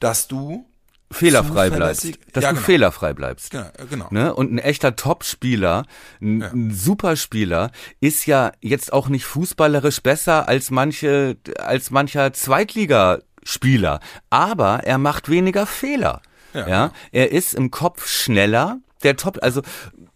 [0.00, 0.66] dass du
[1.10, 2.66] fehlerfrei bleibst, dass ja, du genau.
[2.66, 3.50] fehlerfrei bleibst.
[3.50, 4.08] Genau, genau.
[4.10, 4.34] Ne?
[4.34, 5.84] Und ein echter Topspieler,
[6.20, 6.50] ein, ja.
[6.50, 14.80] ein Superspieler ist ja jetzt auch nicht fußballerisch besser als manche, als mancher Zweitligaspieler, aber
[14.84, 16.22] er macht weniger Fehler.
[16.54, 16.68] Ja.
[16.68, 18.78] ja, er ist im Kopf schneller.
[19.02, 19.60] Der Top, also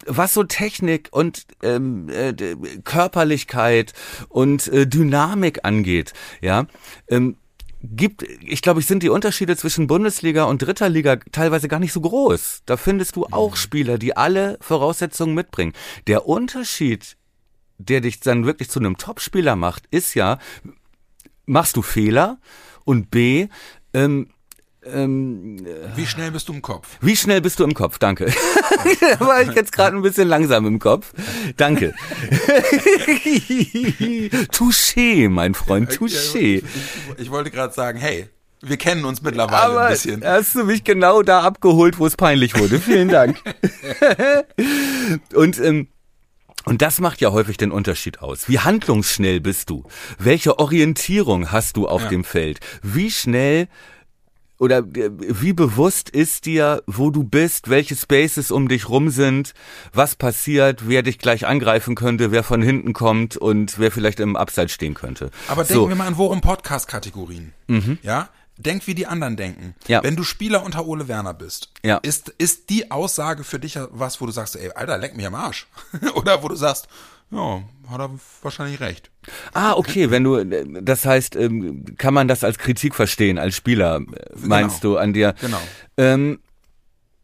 [0.06, 2.32] was so Technik und ähm, äh,
[2.82, 3.92] Körperlichkeit
[4.28, 6.66] und äh, Dynamik angeht, ja,
[7.08, 7.36] ähm,
[7.82, 11.92] gibt, ich glaube, ich sind die Unterschiede zwischen Bundesliga und dritter Liga teilweise gar nicht
[11.92, 12.62] so groß.
[12.66, 13.56] Da findest du auch mhm.
[13.56, 15.72] Spieler, die alle Voraussetzungen mitbringen.
[16.06, 17.16] Der Unterschied,
[17.78, 20.38] der dich dann wirklich zu einem Topspieler macht, ist ja,
[21.46, 22.38] machst du Fehler
[22.84, 23.48] und B,
[23.94, 24.28] ähm,
[24.94, 26.88] ähm, Wie schnell bist du im Kopf?
[27.00, 27.98] Wie schnell bist du im Kopf?
[27.98, 28.26] Danke.
[29.00, 31.12] da war ich jetzt gerade ein bisschen langsam im Kopf.
[31.56, 31.94] Danke.
[34.52, 36.62] touché, mein Freund, touché.
[36.62, 36.64] Ich,
[37.18, 38.28] ich wollte gerade sagen, hey,
[38.62, 40.24] wir kennen uns mittlerweile Aber ein bisschen.
[40.24, 42.78] Hast du mich genau da abgeholt, wo es peinlich wurde.
[42.78, 43.40] Vielen Dank.
[45.34, 45.88] Und ähm,
[46.66, 48.46] und das macht ja häufig den Unterschied aus.
[48.48, 49.84] Wie handlungsschnell bist du?
[50.18, 52.08] Welche Orientierung hast du auf ja.
[52.10, 52.60] dem Feld?
[52.82, 53.66] Wie schnell
[54.60, 59.54] oder äh, wie bewusst ist dir, wo du bist, welche Spaces um dich rum sind,
[59.92, 64.36] was passiert, wer dich gleich angreifen könnte, wer von hinten kommt und wer vielleicht im
[64.36, 65.30] Abseits stehen könnte.
[65.48, 65.88] Aber denken so.
[65.88, 67.54] wir mal an Worum Podcast-Kategorien.
[67.68, 67.98] Mhm.
[68.02, 68.28] Ja?
[68.58, 69.74] Denk wie die anderen denken.
[69.88, 70.02] Ja.
[70.02, 71.96] Wenn du Spieler unter Ole Werner bist, ja.
[71.96, 75.34] ist, ist die Aussage für dich was, wo du sagst, ey, Alter, leck mich am
[75.34, 75.66] Arsch.
[76.14, 76.86] Oder wo du sagst,
[77.30, 78.10] ja, hat er
[78.42, 79.10] wahrscheinlich recht.
[79.52, 80.44] Ah, okay, wenn du,
[80.82, 84.00] das heißt, ähm, kann man das als Kritik verstehen, als Spieler,
[84.36, 84.94] meinst genau.
[84.94, 85.34] du an dir?
[85.40, 85.60] Genau.
[85.96, 86.40] Ähm,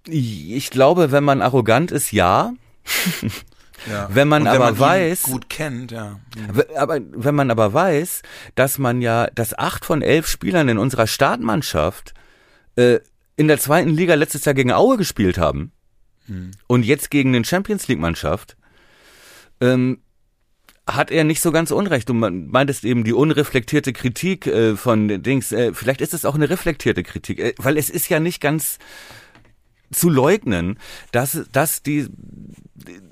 [0.08, 2.52] ich glaube, wenn man arrogant ist, ja.
[3.88, 4.08] Ja.
[4.10, 6.18] Wenn man wenn aber man weiß, gut kennt, ja.
[6.76, 8.22] Aber wenn man aber weiß,
[8.54, 12.14] dass man ja, dass acht von elf Spielern in unserer Startmannschaft
[12.76, 13.00] äh,
[13.36, 15.72] in der zweiten Liga letztes Jahr gegen Aue gespielt haben
[16.26, 16.52] hm.
[16.66, 18.56] und jetzt gegen den Champions League Mannschaft,
[19.60, 19.98] ähm,
[20.86, 22.08] hat er nicht so ganz unrecht.
[22.08, 25.50] Du meintest eben die unreflektierte Kritik äh, von Dings.
[25.52, 28.78] Äh, vielleicht ist es auch eine reflektierte Kritik, äh, weil es ist ja nicht ganz
[29.92, 30.78] zu leugnen,
[31.12, 32.08] dass, dass die,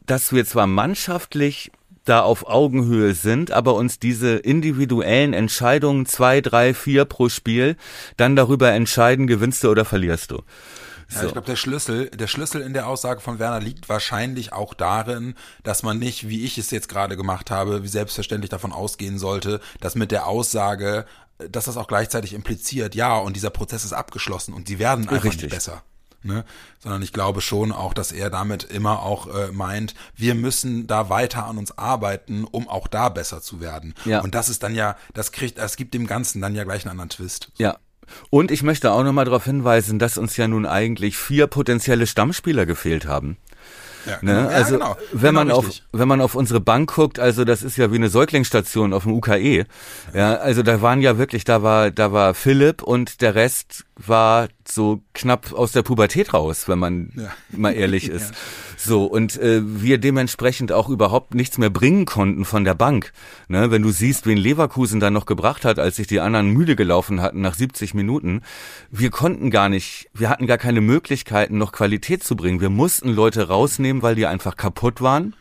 [0.07, 1.73] dass wir zwar mannschaftlich
[2.05, 7.77] da auf Augenhöhe sind, aber uns diese individuellen Entscheidungen zwei, drei, vier pro Spiel
[8.17, 10.43] dann darüber entscheiden, gewinnst du oder verlierst du.
[11.09, 11.21] So.
[11.21, 14.75] Ja, ich glaube, der Schlüssel, der Schlüssel in der Aussage von Werner liegt wahrscheinlich auch
[14.75, 19.19] darin, dass man nicht, wie ich es jetzt gerade gemacht habe, wie selbstverständlich davon ausgehen
[19.19, 21.07] sollte, dass mit der Aussage,
[21.51, 25.25] dass das auch gleichzeitig impliziert, ja, und dieser Prozess ist abgeschlossen und sie werden einfach
[25.25, 25.43] Richtig.
[25.43, 25.83] nicht besser.
[26.25, 26.45] Ne?
[26.79, 31.11] Sondern ich glaube schon auch, dass er damit immer auch äh, meint, wir müssen da
[31.11, 33.95] weiter an uns arbeiten, um auch da besser zu werden.
[34.07, 34.23] Ja.
[34.23, 36.93] Und das ist dann ja, das kriegt, das gibt dem Ganzen dann ja gleich einen
[36.93, 37.53] anderen Twist.
[37.59, 37.77] Ja,
[38.31, 42.67] und ich möchte auch nochmal darauf hinweisen, dass uns ja nun eigentlich vier potenzielle Stammspieler
[42.67, 43.37] gefehlt haben.
[44.07, 44.35] Ja, ne?
[44.35, 44.49] genau.
[44.49, 44.97] Also genau.
[45.13, 45.83] wenn genau man richtig.
[45.93, 49.05] auf wenn man auf unsere Bank guckt, also das ist ja wie eine Säuglingsstation auf
[49.05, 49.67] dem UKE.
[50.13, 54.49] Ja, also da waren ja wirklich, da war da war Philipp und der Rest war
[54.67, 57.31] so knapp aus der Pubertät raus, wenn man ja.
[57.51, 58.31] mal ehrlich ist.
[58.31, 58.37] ja.
[58.77, 63.13] So, und äh, wir dementsprechend auch überhaupt nichts mehr bringen konnten von der Bank.
[63.49, 66.77] Ne, wenn du siehst, wen Leverkusen dann noch gebracht hat, als sich die anderen müde
[66.77, 68.43] gelaufen hatten nach 70 Minuten,
[68.91, 72.61] wir konnten gar nicht, wir hatten gar keine Möglichkeiten, noch Qualität zu bringen.
[72.61, 75.35] Wir mussten Leute rausnehmen, weil die einfach kaputt waren.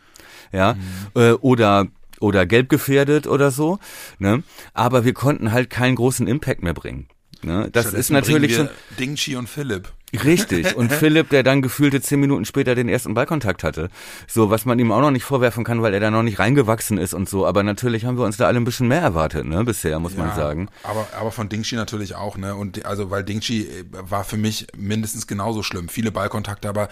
[0.52, 1.20] Ja, mhm.
[1.20, 1.88] äh, oder
[2.20, 3.78] oder gelb gefährdet oder so,
[4.18, 4.44] ne?
[4.72, 7.08] Aber wir konnten halt keinen großen Impact mehr bringen.
[7.44, 7.68] Ne?
[7.72, 9.92] Das ist natürlich schon Dingchi und Philipp.
[10.22, 10.76] Richtig.
[10.76, 13.88] Und Philipp, der dann gefühlte zehn Minuten später den ersten Ballkontakt hatte.
[14.28, 16.98] So, was man ihm auch noch nicht vorwerfen kann, weil er da noch nicht reingewachsen
[16.98, 17.46] ist und so.
[17.46, 20.24] Aber natürlich haben wir uns da alle ein bisschen mehr erwartet, ne, bisher, muss ja,
[20.24, 20.68] man sagen.
[20.84, 22.54] Aber, aber von Dingshi natürlich auch, ne.
[22.54, 25.88] Und also, weil Dingshi äh, war für mich mindestens genauso schlimm.
[25.88, 26.88] Viele Ballkontakte, aber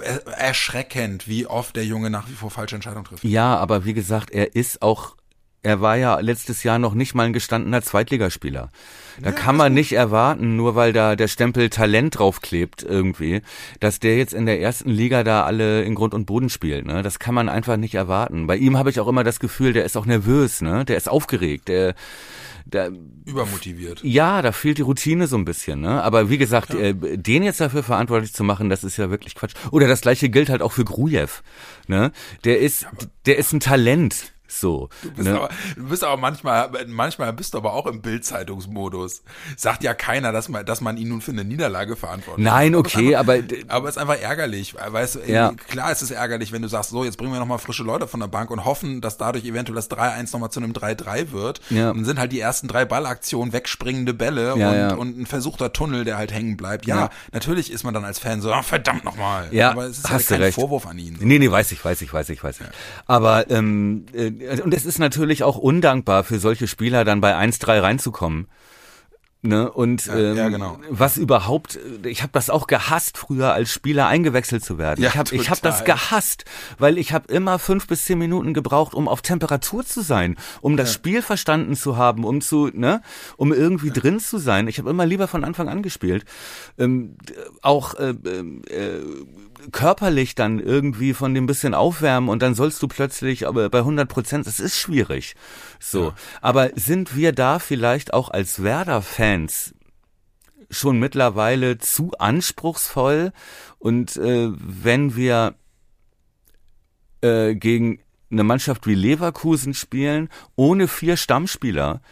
[0.00, 3.22] äh, erschreckend, wie oft der Junge nach wie vor falsche Entscheidungen trifft.
[3.24, 5.14] Ja, aber wie gesagt, er ist auch
[5.62, 8.70] er war ja letztes Jahr noch nicht mal ein gestandener Zweitligaspieler.
[9.20, 13.42] Da ja, kann man nicht erwarten, nur weil da der Stempel Talent draufklebt irgendwie,
[13.80, 16.86] dass der jetzt in der ersten Liga da alle in Grund und Boden spielt.
[16.86, 17.02] Ne?
[17.02, 18.46] Das kann man einfach nicht erwarten.
[18.46, 20.84] Bei ihm habe ich auch immer das Gefühl, der ist auch nervös, ne?
[20.84, 21.94] Der ist aufgeregt, der
[22.70, 22.90] da,
[23.24, 24.02] übermotiviert.
[24.04, 26.02] Ja, da fehlt die Routine so ein bisschen, ne?
[26.02, 26.80] Aber wie gesagt, ja.
[26.80, 29.54] äh, den jetzt dafür verantwortlich zu machen, das ist ja wirklich Quatsch.
[29.70, 31.28] Oder das gleiche gilt halt auch für Grujew,
[31.86, 32.12] ne?
[32.44, 32.90] Der ist, ja,
[33.26, 34.32] der ist ein Talent.
[34.48, 34.88] So.
[35.02, 35.36] Du bist, ne?
[35.36, 39.22] aber, du bist aber manchmal, manchmal bist du aber auch im Bildzeitungsmodus.
[39.56, 42.42] Sagt ja keiner, dass man, dass man ihn nun für eine Niederlage verantwortet.
[42.42, 44.74] Nein, okay, aber, aber, es ist einfach ärgerlich.
[44.74, 45.52] Weißt du, ja.
[45.68, 48.20] klar ist es ärgerlich, wenn du sagst, so, jetzt bringen wir nochmal frische Leute von
[48.20, 51.60] der Bank und hoffen, dass dadurch eventuell das 3-1 nochmal zu einem 3-3 wird.
[51.70, 51.90] Ja.
[51.90, 54.94] Und dann sind halt die ersten drei Ballaktionen wegspringende Bälle ja, und, ja.
[54.94, 56.86] und ein versuchter Tunnel, der halt hängen bleibt.
[56.86, 57.10] Ja, ja.
[57.32, 59.48] natürlich ist man dann als Fan so, oh, verdammt nochmal.
[59.50, 60.54] Ja, aber es ist halt kein recht.
[60.54, 61.16] Vorwurf an ihn.
[61.20, 62.66] Nee, nee, weiß ich, weiß ich, weiß ich, weiß ich.
[63.06, 67.82] Aber, ähm, äh, und es ist natürlich auch undankbar für solche Spieler, dann bei 1-3
[67.82, 68.48] reinzukommen.
[69.40, 69.70] Ne?
[69.70, 70.80] Und ja, ähm, ja, genau.
[70.90, 75.00] was überhaupt, ich habe das auch gehasst, früher als Spieler eingewechselt zu werden.
[75.00, 76.44] Ja, ich habe ich hab das gehasst,
[76.78, 80.76] weil ich habe immer fünf bis zehn Minuten gebraucht, um auf Temperatur zu sein, um
[80.76, 83.00] das Spiel verstanden zu haben, um zu, ne,
[83.36, 84.66] um irgendwie drin zu sein.
[84.66, 86.24] Ich habe immer lieber von Anfang an gespielt.
[86.76, 87.16] Ähm,
[87.62, 89.04] auch äh, äh,
[89.72, 94.08] körperlich dann irgendwie von dem bisschen aufwärmen und dann sollst du plötzlich aber bei 100
[94.08, 95.34] Prozent, es ist schwierig.
[95.80, 96.04] So.
[96.04, 96.14] Ja.
[96.40, 99.74] Aber sind wir da vielleicht auch als Werder-Fans
[100.70, 103.32] schon mittlerweile zu anspruchsvoll
[103.78, 105.54] und äh, wenn wir
[107.22, 112.02] äh, gegen eine Mannschaft wie Leverkusen spielen, ohne vier Stammspieler,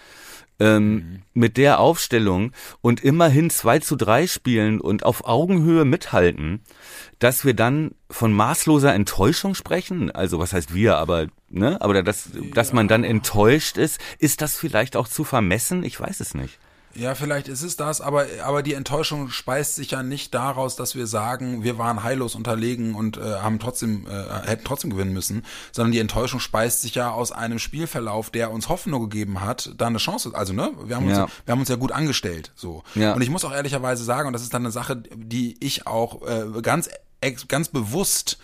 [0.58, 1.22] ähm, mhm.
[1.34, 6.62] mit der Aufstellung und immerhin 2 zu 3 spielen und auf Augenhöhe mithalten,
[7.18, 10.10] dass wir dann von maßloser Enttäuschung sprechen.
[10.10, 14.56] Also was heißt wir, aber ne, aber dass, dass man dann enttäuscht ist, ist das
[14.56, 15.82] vielleicht auch zu vermessen?
[15.84, 16.58] Ich weiß es nicht.
[16.96, 20.94] Ja, vielleicht ist es das, aber, aber die Enttäuschung speist sich ja nicht daraus, dass
[20.94, 25.44] wir sagen, wir waren heillos unterlegen und äh, haben trotzdem, äh, hätten trotzdem gewinnen müssen,
[25.72, 29.88] sondern die Enttäuschung speist sich ja aus einem Spielverlauf, der uns Hoffnung gegeben hat, da
[29.88, 31.28] eine Chance, also ne, wir haben uns, ja.
[31.44, 32.82] wir haben uns ja gut angestellt, so.
[32.94, 33.12] Ja.
[33.12, 36.22] Und ich muss auch ehrlicherweise sagen, und das ist dann eine Sache, die ich auch
[36.26, 36.88] äh, ganz,
[37.48, 38.38] ganz bewusst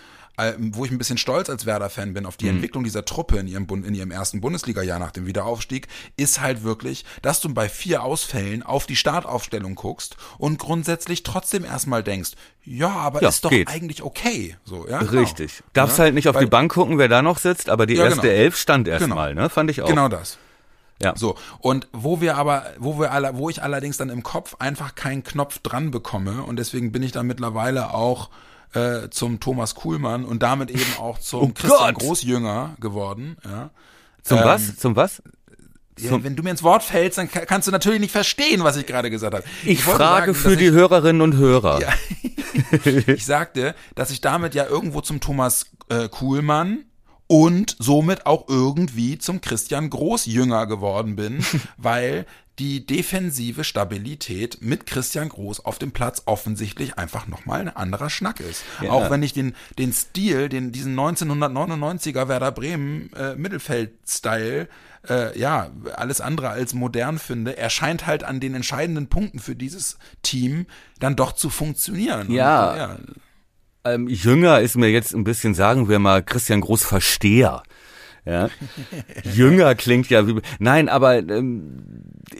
[0.58, 2.56] wo ich ein bisschen stolz als Werder-Fan bin auf die mhm.
[2.56, 7.04] Entwicklung dieser Truppe in ihrem, in ihrem ersten Bundesliga-Jahr nach dem Wiederaufstieg, ist halt wirklich,
[7.20, 12.32] dass du bei vier Ausfällen auf die Startaufstellung guckst und grundsätzlich trotzdem erstmal denkst,
[12.64, 13.68] ja, aber ja, ist doch geht.
[13.68, 14.56] eigentlich okay.
[14.64, 15.20] So, ja, genau.
[15.20, 15.62] Richtig.
[15.72, 16.04] Darfst ja?
[16.04, 18.22] halt nicht auf Weil, die Bank gucken, wer da noch sitzt, aber die ja, erste
[18.22, 18.32] genau.
[18.34, 19.42] Elf stand erstmal, genau.
[19.42, 19.50] ne?
[19.50, 19.88] Fand ich auch.
[19.88, 20.38] Genau das.
[21.02, 21.14] Ja.
[21.16, 21.36] So.
[21.58, 25.24] Und wo wir aber, wo wir alle, wo ich allerdings dann im Kopf einfach keinen
[25.24, 28.30] Knopf dran bekomme und deswegen bin ich da mittlerweile auch
[28.74, 32.02] äh, zum Thomas Kuhlmann und damit eben auch zum oh Christian Gott.
[32.02, 33.36] Großjünger geworden.
[33.44, 33.70] Ja.
[34.22, 34.76] Zum ähm, was?
[34.76, 35.22] Zum was?
[35.98, 38.86] Ja, wenn du mir ins Wort fällst, dann kannst du natürlich nicht verstehen, was ich
[38.86, 39.44] gerade gesagt habe.
[39.62, 41.80] Ich, ich frage sagen, für die ich, Hörerinnen und Hörer.
[41.80, 41.92] Ja,
[43.06, 46.86] ich sagte, dass ich damit ja irgendwo zum Thomas äh, Kuhlmann
[47.26, 51.44] und somit auch irgendwie zum Christian Großjünger geworden bin,
[51.76, 52.26] weil
[52.58, 58.40] die defensive Stabilität mit Christian Groß auf dem Platz offensichtlich einfach nochmal ein anderer Schnack
[58.40, 58.62] ist.
[58.82, 58.90] Ja.
[58.90, 64.68] Auch wenn ich den, den Stil, den, diesen 1999er Werder Bremen äh, Mittelfeld-Style
[65.08, 69.56] äh, ja, alles andere als modern finde, er scheint halt an den entscheidenden Punkten für
[69.56, 70.66] dieses Team
[71.00, 72.30] dann doch zu funktionieren.
[72.30, 72.70] Ja.
[72.70, 72.98] Und, ja.
[73.84, 77.62] Ähm, jünger ist mir jetzt ein bisschen, sagen wir mal, Christian Groß Versteher.
[78.24, 78.50] Ja.
[79.24, 80.40] Jünger klingt ja wie.
[80.58, 81.84] Nein, aber ähm,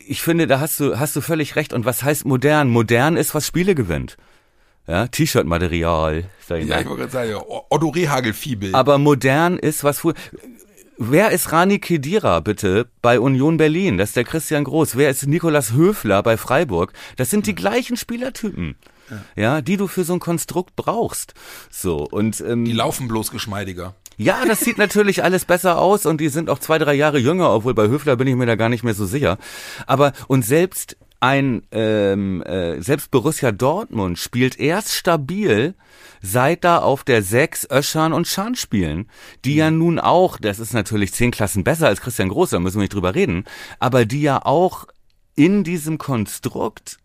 [0.06, 1.72] ich finde, da hast du, hast du völlig recht.
[1.72, 2.68] Und was heißt modern?
[2.68, 4.16] Modern ist, was Spiele gewinnt.
[4.86, 6.24] Ja, T-Shirt-Material.
[6.48, 7.34] Ja, ich wollte gerade sagen,
[7.70, 8.74] Otto Rehagel-Fiebel.
[8.74, 10.02] Aber modern ist, was
[10.98, 13.98] Wer ist Rani Kedira bitte bei Union Berlin?
[13.98, 14.96] Das ist der Christian Groß.
[14.96, 16.92] Wer ist Nikolas Höfler bei Freiburg?
[17.16, 18.76] Das sind die gleichen Spielertypen.
[19.10, 19.24] Ja.
[19.34, 21.34] ja, die du für so ein Konstrukt brauchst.
[21.70, 23.94] So und ähm, die laufen bloß geschmeidiger.
[24.16, 27.50] Ja, das sieht natürlich alles besser aus und die sind auch zwei, drei Jahre jünger,
[27.52, 29.38] obwohl bei Höfler bin ich mir da gar nicht mehr so sicher.
[29.86, 35.74] Aber und selbst ein ähm, äh, selbst Borussia Dortmund spielt erst stabil,
[36.20, 39.08] seit da auf der sechs Öschern und Schan spielen,
[39.44, 39.78] die ja mhm.
[39.78, 42.94] nun auch, das ist natürlich zehn Klassen besser als Christian Groß, da müssen wir nicht
[42.94, 43.44] drüber reden,
[43.78, 44.86] aber die ja auch
[45.36, 46.98] in diesem Konstrukt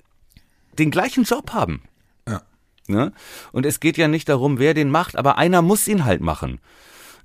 [0.79, 1.83] den gleichen Job haben.
[2.27, 2.41] Ja.
[2.87, 3.13] Ne?
[3.51, 6.59] Und es geht ja nicht darum, wer den macht, aber einer muss ihn halt machen.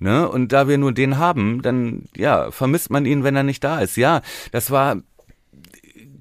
[0.03, 0.29] Ne?
[0.29, 3.79] Und da wir nur den haben, dann ja, vermisst man ihn, wenn er nicht da
[3.79, 3.97] ist.
[3.97, 4.97] Ja, das war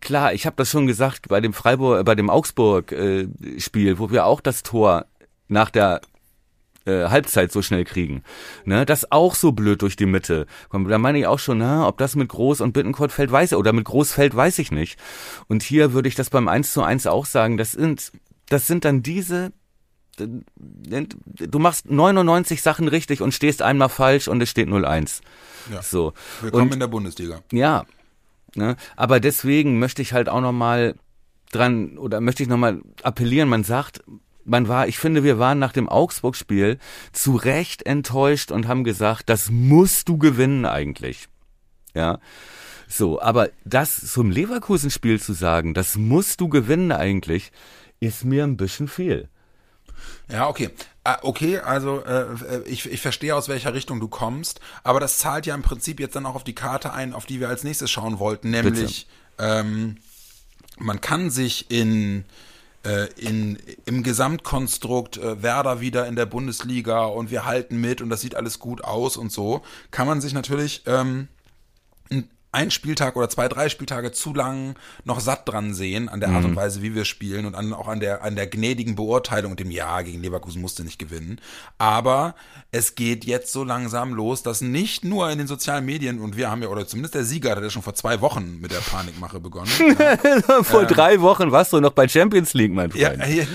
[0.01, 4.11] klar, ich habe das schon gesagt bei dem Freiburg, äh, bei dem Augsburg-Spiel, äh, wo
[4.11, 5.07] wir auch das Tor
[5.47, 6.01] nach der
[6.85, 8.21] äh, Halbzeit so schnell kriegen.
[8.65, 10.45] Ne, das auch so blöd durch die Mitte.
[10.71, 13.57] Da meine ich auch schon, na, ob das mit Groß und Bittencourt fällt, weiß ich,
[13.57, 14.99] oder mit Groß fällt, weiß ich nicht.
[15.47, 18.11] Und hier würde ich das beim 1 zu 1 auch sagen, das sind,
[18.47, 19.53] das sind dann diese,
[20.17, 25.21] du machst 99 Sachen richtig und stehst einmal falsch und es steht 0-1.
[25.71, 25.81] Ja.
[25.81, 26.13] So.
[26.41, 27.41] Willkommen und, in der Bundesliga.
[27.51, 27.85] Ja.
[28.55, 30.95] Ne, aber deswegen möchte ich halt auch nochmal
[31.51, 34.03] dran, oder möchte ich nochmal appellieren, man sagt,
[34.43, 36.77] man war, ich finde, wir waren nach dem Augsburg-Spiel
[37.13, 41.27] zu Recht enttäuscht und haben gesagt, das musst du gewinnen eigentlich.
[41.93, 42.19] Ja.
[42.87, 47.51] So, aber das zum Leverkusen-Spiel zu sagen, das musst du gewinnen eigentlich,
[47.99, 49.29] ist mir ein bisschen viel.
[50.31, 50.69] Ja, okay.
[51.03, 55.17] Ah, okay, also äh, äh, ich, ich verstehe, aus welcher Richtung du kommst, aber das
[55.17, 57.63] zahlt ja im Prinzip jetzt dann auch auf die Karte ein, auf die wir als
[57.63, 59.07] nächstes schauen wollten, nämlich
[59.39, 59.97] ähm,
[60.77, 62.23] man kann sich in
[62.83, 68.09] äh, in, im Gesamtkonstrukt äh, Werder wieder in der Bundesliga und wir halten mit und
[68.09, 69.61] das sieht alles gut aus und so,
[69.91, 71.27] kann man sich natürlich ähm,
[72.51, 74.75] ein Spieltag oder zwei, drei Spieltage zu lang
[75.05, 76.55] noch satt dran sehen an der Art und mhm.
[76.57, 79.71] Weise, wie wir spielen und an, auch an der, an der gnädigen Beurteilung und dem
[79.71, 81.39] Ja gegen Leverkusen musste nicht gewinnen.
[81.77, 82.35] Aber
[82.71, 86.51] es geht jetzt so langsam los, dass nicht nur in den sozialen Medien und wir
[86.51, 89.39] haben ja, oder zumindest der Sieger hat ja schon vor zwei Wochen mit der Panikmache
[89.39, 89.71] begonnen.
[89.99, 90.63] ja.
[90.63, 93.01] vor ähm, drei Wochen warst du noch bei Champions League, mein Freund.
[93.01, 93.45] Ja, ja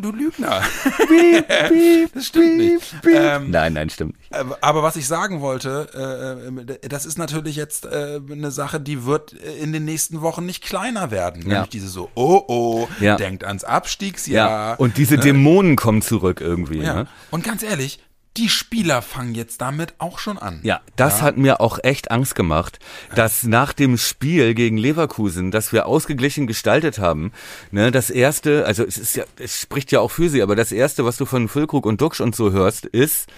[0.00, 0.62] du Lügner.
[1.08, 2.94] Beep, beep, das stimmt beep, nicht.
[3.04, 4.32] Ähm, nein, nein, stimmt nicht.
[4.60, 9.04] Aber was ich sagen wollte, äh, das ist natürlich jetzt jetzt äh, eine Sache, die
[9.04, 11.42] wird äh, in den nächsten Wochen nicht kleiner werden.
[11.42, 11.48] Ja.
[11.48, 13.16] Nämlich diese so, oh oh, ja.
[13.16, 14.70] denkt ans Abstiegsjahr.
[14.70, 14.74] Ja.
[14.74, 15.22] Und diese ne?
[15.22, 16.78] Dämonen kommen zurück irgendwie.
[16.78, 16.94] Ja.
[16.94, 17.06] Ne?
[17.30, 18.00] Und ganz ehrlich,
[18.36, 20.60] die Spieler fangen jetzt damit auch schon an.
[20.62, 21.24] Ja, das ja.
[21.24, 22.78] hat mir auch echt Angst gemacht,
[23.16, 27.32] dass nach dem Spiel gegen Leverkusen, das wir ausgeglichen gestaltet haben,
[27.72, 30.70] ne, das erste, also es ist ja, es spricht ja auch für sie, aber das
[30.70, 33.28] erste, was du von Füllkrug und Duxch und so hörst, ist,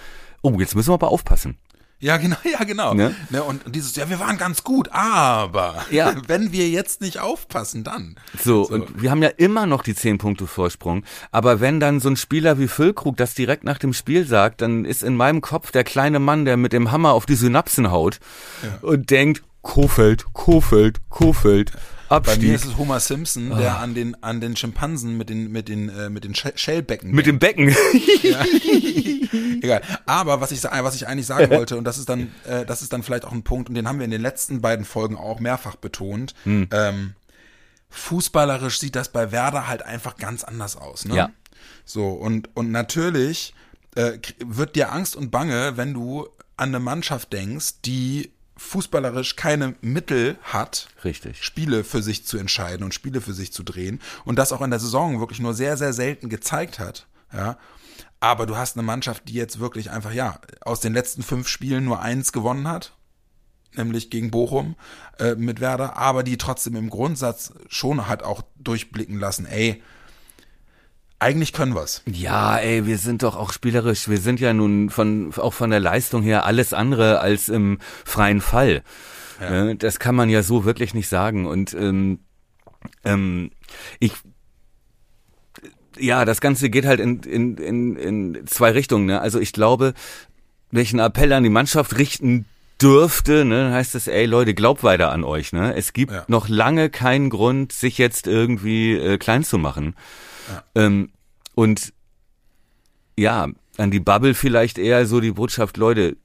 [0.43, 1.57] oh, jetzt müssen wir aber aufpassen.
[2.03, 2.95] Ja, genau, ja, genau.
[2.95, 3.15] Ne?
[3.31, 6.15] Ne, und dieses, ja, wir waren ganz gut, aber ja.
[6.27, 8.17] wenn wir jetzt nicht aufpassen, dann.
[8.43, 11.05] So, so, und wir haben ja immer noch die zehn Punkte Vorsprung.
[11.31, 14.85] Aber wenn dann so ein Spieler wie Füllkrug das direkt nach dem Spiel sagt, dann
[14.85, 18.19] ist in meinem Kopf der kleine Mann, der mit dem Hammer auf die Synapsen haut
[18.65, 18.79] ja.
[18.83, 21.71] und denkt, Kofeld, Kofeld, Kofeld.
[22.13, 22.41] Abstieg.
[22.41, 23.83] Bei mir ist es Homer Simpson, der ah.
[23.83, 27.11] an den an den Schimpansen mit den mit den äh, mit den Shellbecken.
[27.11, 27.75] Mit dem Becken.
[28.23, 28.45] Ja.
[29.63, 29.83] Egal.
[30.07, 32.93] Aber was ich was ich eigentlich sagen wollte und das ist dann äh, das ist
[32.93, 35.41] dann vielleicht auch ein Punkt und den haben wir in den letzten beiden Folgen auch
[35.41, 36.35] mehrfach betont.
[36.45, 36.69] Hm.
[36.73, 37.15] Ähm,
[37.91, 41.05] fußballerisch sieht das bei Werder halt einfach ganz anders aus.
[41.05, 41.17] Ne?
[41.17, 41.31] Ja.
[41.85, 43.55] So und und natürlich
[43.95, 48.31] äh, wird dir Angst und Bange, wenn du an eine Mannschaft denkst, die
[48.63, 51.43] fußballerisch keine Mittel hat, Richtig.
[51.43, 54.71] Spiele für sich zu entscheiden und Spiele für sich zu drehen und das auch in
[54.71, 57.59] der Saison wirklich nur sehr, sehr selten gezeigt hat, ja.
[58.21, 61.85] Aber du hast eine Mannschaft, die jetzt wirklich einfach, ja, aus den letzten fünf Spielen
[61.85, 62.95] nur eins gewonnen hat,
[63.75, 64.77] nämlich gegen Bochum
[65.19, 69.83] äh, mit Werder, aber die trotzdem im Grundsatz schon hat auch durchblicken lassen, ey,
[71.23, 72.03] eigentlich können wir's.
[72.07, 74.09] Ja, ey, wir sind doch auch spielerisch.
[74.09, 78.41] Wir sind ja nun von auch von der Leistung her alles andere als im freien
[78.41, 78.83] Fall.
[79.41, 79.51] Ja.
[79.51, 81.47] Ne, das kann man ja so wirklich nicht sagen.
[81.47, 82.21] Und ähm,
[83.05, 83.51] ähm,
[84.01, 84.13] ich
[85.99, 89.07] ja, das Ganze geht halt in, in, in, in zwei Richtungen.
[89.07, 89.21] Ne?
[89.21, 89.95] Also ich glaube,
[90.71, 92.47] welchen Appell an die Mannschaft richten
[92.83, 95.53] dürfte, ne, dann heißt es, ey Leute, glaubt weiter an euch.
[95.53, 95.75] Ne?
[95.75, 96.25] Es gibt ja.
[96.29, 99.95] noch lange keinen Grund, sich jetzt irgendwie äh, klein zu machen.
[100.51, 100.65] Ja.
[100.75, 101.11] Ähm,
[101.55, 101.93] und
[103.17, 106.17] ja, an die Bubble vielleicht eher so die Botschaft, Leute,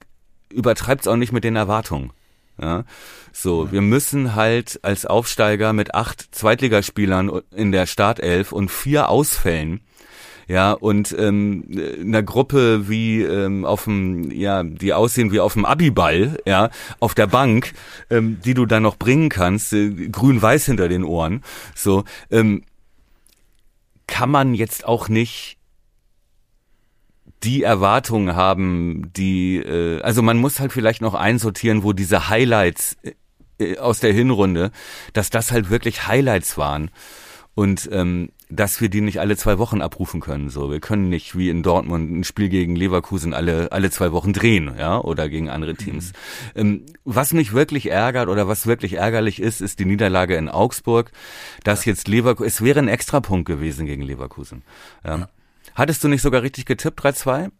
[0.52, 2.12] übertreibt's auch nicht mit den Erwartungen.
[2.60, 2.84] Ja,
[3.32, 3.72] so, ja.
[3.72, 9.80] wir müssen halt als Aufsteiger mit acht Zweitligaspielern in der Startelf und vier Ausfällen,
[10.48, 11.64] ja, und ähm,
[12.00, 16.70] einer Gruppe wie ähm, auf dem, ja, die aussehen wie auf dem Abiball, ja,
[17.00, 17.74] auf der Bank,
[18.08, 21.42] ähm, die du dann noch bringen kannst, äh, grün-weiß hinter den Ohren,
[21.74, 22.62] so, ähm,
[24.06, 25.58] kann man jetzt auch nicht
[27.42, 32.96] die Erwartungen haben, die, äh, also man muss halt vielleicht noch einsortieren, wo diese Highlights
[33.58, 34.70] äh, aus der Hinrunde,
[35.12, 36.90] dass das halt wirklich Highlights waren.
[37.54, 40.48] Und ähm, dass wir die nicht alle zwei Wochen abrufen können.
[40.48, 44.32] So, wir können nicht wie in Dortmund ein Spiel gegen Leverkusen alle alle zwei Wochen
[44.32, 46.12] drehen, ja, oder gegen andere Teams.
[46.54, 46.60] Mhm.
[46.60, 51.12] Ähm, was mich wirklich ärgert oder was wirklich ärgerlich ist, ist die Niederlage in Augsburg,
[51.64, 51.92] dass ja.
[51.92, 54.62] jetzt Leverkusen, es wäre ein Extrapunkt gewesen gegen Leverkusen.
[55.04, 55.18] Ja.
[55.18, 55.28] ja.
[55.74, 57.50] Hattest du nicht sogar richtig getippt 3-2?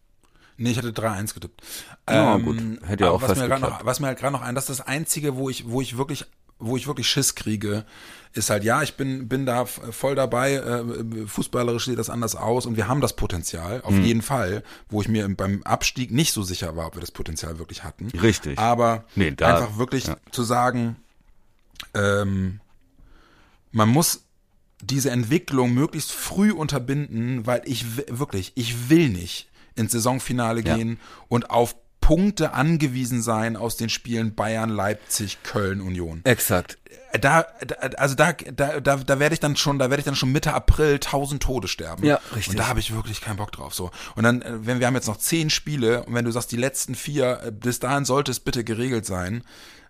[0.57, 1.63] Nee, ich hatte 3-1 getippt.
[2.09, 2.59] Ja, ähm, gut.
[2.85, 4.81] Hätte ja auch was fast mir, noch, was mir halt gerade noch ein, das ist
[4.81, 6.27] das Einzige, wo ich, wo ich wirklich
[6.59, 7.85] wo ich wirklich Schiss kriege,
[8.33, 12.67] ist halt, ja, ich bin, bin da voll dabei, äh, fußballerisch sieht das anders aus
[12.67, 14.05] und wir haben das Potenzial, auf mhm.
[14.05, 17.59] jeden Fall, wo ich mir beim Abstieg nicht so sicher war, ob wir das Potenzial
[17.59, 18.09] wirklich hatten.
[18.11, 18.59] Richtig.
[18.59, 20.17] Aber nee, da, einfach wirklich ja.
[20.31, 20.97] zu sagen,
[21.95, 22.61] ähm,
[23.73, 24.25] man muss
[24.81, 30.77] diese Entwicklung möglichst früh unterbinden, weil ich wirklich, ich will nicht ins Saisonfinale ja.
[30.77, 31.75] gehen und auf
[32.09, 36.23] Punkte angewiesen sein aus den Spielen Bayern, Leipzig, Köln, Union.
[36.25, 36.79] Exakt.
[37.13, 40.15] Da, da also da, da, da, da werde ich dann schon, da werde ich dann
[40.15, 42.07] schon Mitte April tausend Tode sterben.
[42.07, 42.49] Ja, richtig.
[42.49, 43.75] Und da habe ich wirklich keinen Bock drauf.
[43.75, 43.91] So.
[44.15, 46.57] Und dann, äh, wenn wir haben jetzt noch zehn Spiele und wenn du sagst, die
[46.57, 49.45] letzten vier, äh, bis dahin sollte es bitte geregelt sein,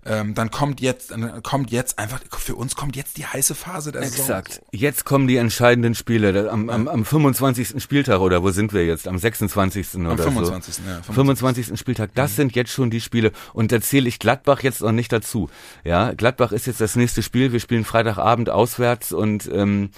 [0.07, 3.93] ähm, dann kommt jetzt, dann kommt jetzt einfach, für uns kommt jetzt die heiße Phase
[3.93, 4.21] der Saison.
[4.21, 4.63] Exakt.
[4.71, 6.51] Jetzt kommen die entscheidenden Spiele.
[6.51, 7.83] Am, am, am 25.
[7.83, 9.09] Spieltag oder wo sind wir jetzt?
[9.09, 9.95] Am 26.
[9.95, 10.75] Am oder 25.
[10.75, 10.83] so.
[10.83, 11.15] Ja, 25.
[11.15, 11.79] 25.
[11.79, 12.11] Spieltag.
[12.15, 12.37] Das mhm.
[12.37, 13.33] sind jetzt schon die Spiele.
[13.53, 15.51] Und da zähle ich Gladbach jetzt noch nicht dazu.
[15.85, 17.53] Ja, Gladbach ist jetzt das nächste Spiel.
[17.53, 19.91] Wir spielen Freitagabend auswärts und ähm,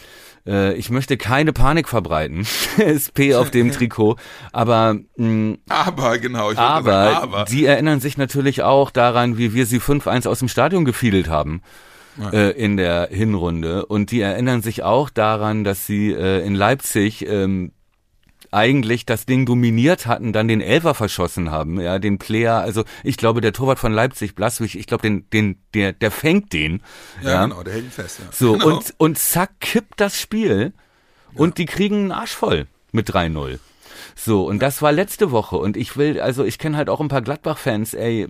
[0.46, 2.46] äh, ich möchte keine Panik verbreiten.
[2.78, 4.16] SP auf dem Trikot.
[4.52, 9.38] Aber, mh, mm, aber genau, ich aber, sagen, aber die erinnern sich natürlich auch daran,
[9.38, 11.62] wie wir sie 5-1 aus dem Stadion gefiedelt haben.
[12.16, 12.30] Ja.
[12.30, 17.24] Äh, in der Hinrunde und die erinnern sich auch daran, dass sie äh, in Leipzig
[17.26, 17.72] ähm,
[18.52, 23.16] eigentlich das Ding dominiert hatten, dann den Elfer verschossen haben, ja, den Player, also ich
[23.16, 26.82] glaube, der Torwart von Leipzig, Blaswig, ich glaube, den, den, der, der fängt den.
[27.22, 27.44] Ja, ja.
[27.44, 28.26] genau, der hält ihn fest, ja.
[28.32, 28.66] So, genau.
[28.66, 30.72] und, und zack, kippt das Spiel
[31.34, 33.58] und die kriegen einen Arsch voll mit 3-0.
[34.16, 37.08] So, und das war letzte Woche und ich will, also ich kenne halt auch ein
[37.08, 38.28] paar Gladbach-Fans, ey,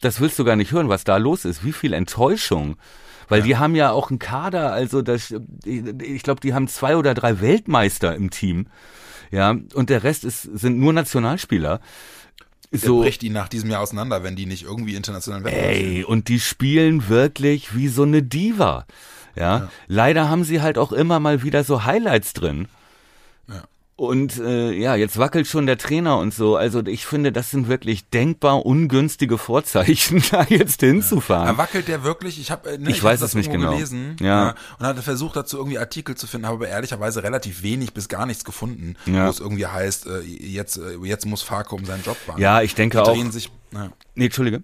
[0.00, 2.76] das willst du gar nicht hören, was da los ist, wie viel Enttäuschung.
[3.28, 3.46] Weil ja.
[3.46, 5.32] die haben ja auch einen Kader, also das,
[5.64, 8.66] ich glaube, die haben zwei oder drei Weltmeister im Team
[9.30, 11.80] ja, und der Rest ist, sind nur Nationalspieler.
[12.72, 16.04] So, der bricht die nach diesem Jahr auseinander, wenn die nicht irgendwie international Wettbewerb Ey,
[16.04, 18.86] und die spielen wirklich wie so eine Diva.
[19.34, 19.58] Ja?
[19.58, 19.70] ja.
[19.88, 22.68] Leider haben sie halt auch immer mal wieder so Highlights drin.
[24.00, 26.56] Und äh, ja, jetzt wackelt schon der Trainer und so.
[26.56, 31.48] Also ich finde, das sind wirklich denkbar ungünstige Vorzeichen, da jetzt hinzufahren.
[31.48, 31.58] Ja.
[31.58, 32.40] wackelt der wirklich?
[32.40, 33.72] Ich habe, äh, ne, ich, ich weiß es nicht genau.
[33.72, 34.26] Gelesen, ja.
[34.26, 34.54] ja.
[34.78, 38.24] Und hatte versucht dazu irgendwie Artikel zu finden, habe aber ehrlicherweise relativ wenig bis gar
[38.24, 39.26] nichts gefunden, ja.
[39.26, 42.40] wo es irgendwie heißt, äh, jetzt äh, jetzt muss Farko um seinen Job warten.
[42.40, 43.30] Ja, ich denke Die auch.
[43.30, 43.90] Sich, ja.
[44.14, 44.62] Nee, Entschuldige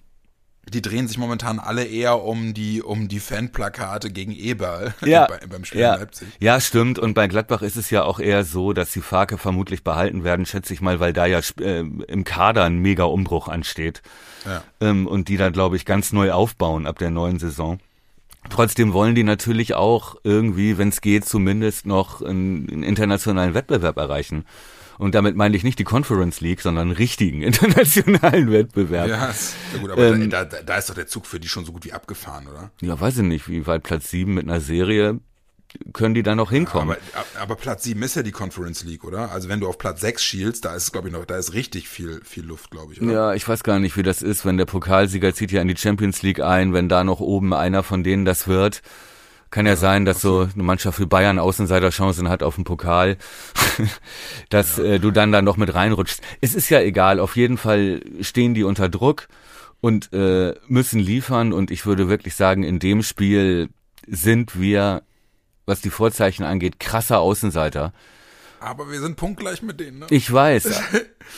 [0.68, 5.38] die drehen sich momentan alle eher um die um die Fanplakate gegen Eberl ja, bei,
[5.46, 6.28] beim Spiel ja, in Leipzig.
[6.40, 6.98] Ja, stimmt.
[6.98, 10.44] Und bei Gladbach ist es ja auch eher so, dass die Farke vermutlich behalten werden,
[10.44, 14.02] schätze ich mal, weil da ja äh, im Kader ein mega Umbruch ansteht.
[14.44, 14.62] Ja.
[14.80, 17.78] Ähm, und die da, glaube ich, ganz neu aufbauen ab der neuen Saison.
[18.50, 23.96] Trotzdem wollen die natürlich auch irgendwie, wenn es geht, zumindest noch einen, einen internationalen Wettbewerb
[23.96, 24.44] erreichen.
[24.98, 29.08] Und damit meine ich nicht die Conference League, sondern einen richtigen internationalen Wettbewerb.
[29.08, 29.34] Ja,
[29.80, 31.84] gut, aber ähm, da, da, da ist doch der Zug für die schon so gut
[31.84, 32.70] wie abgefahren, oder?
[32.80, 35.20] Ja, weiß ich nicht, wie weit Platz sieben mit einer Serie
[35.92, 36.96] können die da noch hinkommen.
[37.12, 39.30] Aber, aber, Platz 7 ist ja die Conference League, oder?
[39.32, 41.88] Also wenn du auf Platz 6 schielst, da ist, glaube ich, noch, da ist richtig
[41.88, 43.12] viel, viel Luft, glaube ich, oder?
[43.12, 45.76] Ja, ich weiß gar nicht, wie das ist, wenn der Pokalsieger zieht ja in die
[45.76, 48.82] Champions League ein, wenn da noch oben einer von denen das wird.
[49.50, 53.16] Kann ja, sein, dass so eine Mannschaft wie Bayern Außenseiterchancen hat auf dem Pokal,
[54.50, 56.20] dass äh, du dann da noch mit reinrutschst.
[56.40, 59.28] Es ist ja egal, auf jeden Fall stehen die unter Druck
[59.80, 63.68] und äh, müssen liefern und ich würde wirklich sagen, in dem Spiel
[64.06, 65.02] sind wir,
[65.64, 67.92] was die Vorzeichen angeht, krasser Außenseiter.
[68.58, 70.06] Aber wir sind punktgleich mit denen, ne?
[70.10, 70.82] Ich weiß.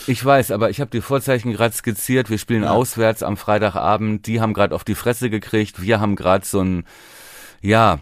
[0.06, 2.28] Ich weiß, aber ich habe die Vorzeichen gerade skizziert.
[2.28, 2.72] Wir spielen ja.
[2.72, 4.26] auswärts am Freitagabend.
[4.26, 5.80] Die haben gerade auf die Fresse gekriegt.
[5.80, 6.84] Wir haben gerade so ein
[7.60, 8.00] ja,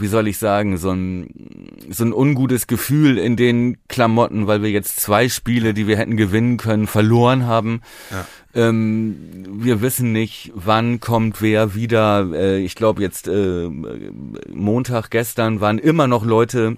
[0.00, 4.70] wie soll ich sagen, so ein, so ein ungutes Gefühl in den Klamotten, weil wir
[4.70, 7.80] jetzt zwei Spiele, die wir hätten gewinnen können, verloren haben.
[8.10, 8.26] Ja.
[8.54, 12.28] Ähm, wir wissen nicht, wann kommt wer wieder.
[12.32, 13.68] Äh, ich glaube jetzt äh,
[14.52, 16.76] Montag gestern waren immer noch Leute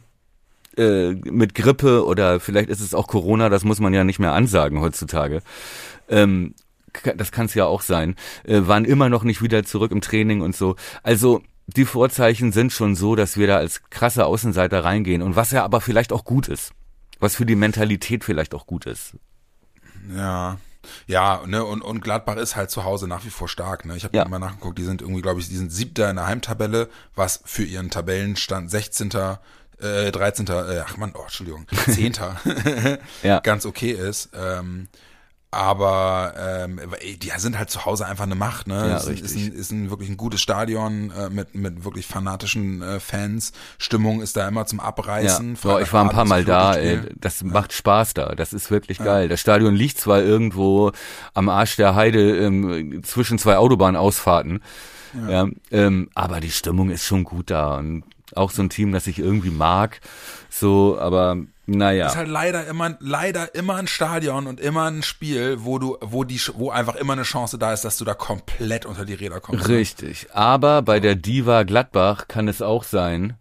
[0.76, 4.32] äh, mit Grippe oder vielleicht ist es auch Corona, das muss man ja nicht mehr
[4.32, 5.42] ansagen heutzutage.
[6.08, 6.54] Ähm,
[7.16, 10.40] das kann es ja auch sein, äh, waren immer noch nicht wieder zurück im Training
[10.40, 10.76] und so.
[11.02, 11.42] Also
[11.76, 15.64] die Vorzeichen sind schon so, dass wir da als krasse Außenseiter reingehen und was ja
[15.64, 16.72] aber vielleicht auch gut ist.
[17.18, 19.16] Was für die Mentalität vielleicht auch gut ist.
[20.14, 20.58] Ja.
[21.06, 23.96] Ja, ne, und, und Gladbach ist halt zu Hause nach wie vor stark, ne?
[23.96, 24.26] Ich habe ja.
[24.26, 27.64] mal nachgeguckt, die sind irgendwie, glaube ich, die sind siebter in der Heimtabelle, was für
[27.64, 29.10] ihren Tabellenstand 16.
[29.78, 30.46] äh, 13.
[30.46, 32.14] Äh, ach man, oh, Entschuldigung, 10.
[33.22, 33.40] ja.
[33.42, 34.30] ganz okay ist.
[34.34, 34.88] Ähm,
[35.52, 36.80] aber ähm,
[37.20, 38.88] die sind halt zu Hause einfach eine Macht, ne?
[38.88, 39.24] Ja, ist, richtig.
[39.24, 43.52] ist, ein, ist ein wirklich ein gutes Stadion äh, mit mit wirklich fanatischen äh, Fans.
[43.78, 45.54] Stimmung ist da immer zum Abreißen.
[45.54, 47.00] Ja, Boah, ich war ein paar Mal da, ey.
[47.16, 47.48] Das Ja.
[47.48, 48.34] macht Spaß da.
[48.36, 49.28] Das ist wirklich geil.
[49.28, 50.92] Das Stadion liegt zwar irgendwo
[51.34, 54.62] am Arsch der Heide ähm, zwischen zwei Autobahnausfahrten,
[55.28, 55.48] ja.
[55.72, 58.04] ähm, aber die Stimmung ist schon gut da und
[58.36, 60.00] auch so ein Team, das ich irgendwie mag,
[60.48, 61.38] so, aber
[61.76, 62.06] naja.
[62.08, 66.24] ist halt leider immer leider immer ein Stadion und immer ein Spiel, wo du wo
[66.24, 69.40] die wo einfach immer eine Chance da ist, dass du da komplett unter die Räder
[69.40, 69.68] kommst.
[69.68, 70.28] Richtig.
[70.32, 73.36] Aber bei der Diva Gladbach kann es auch sein,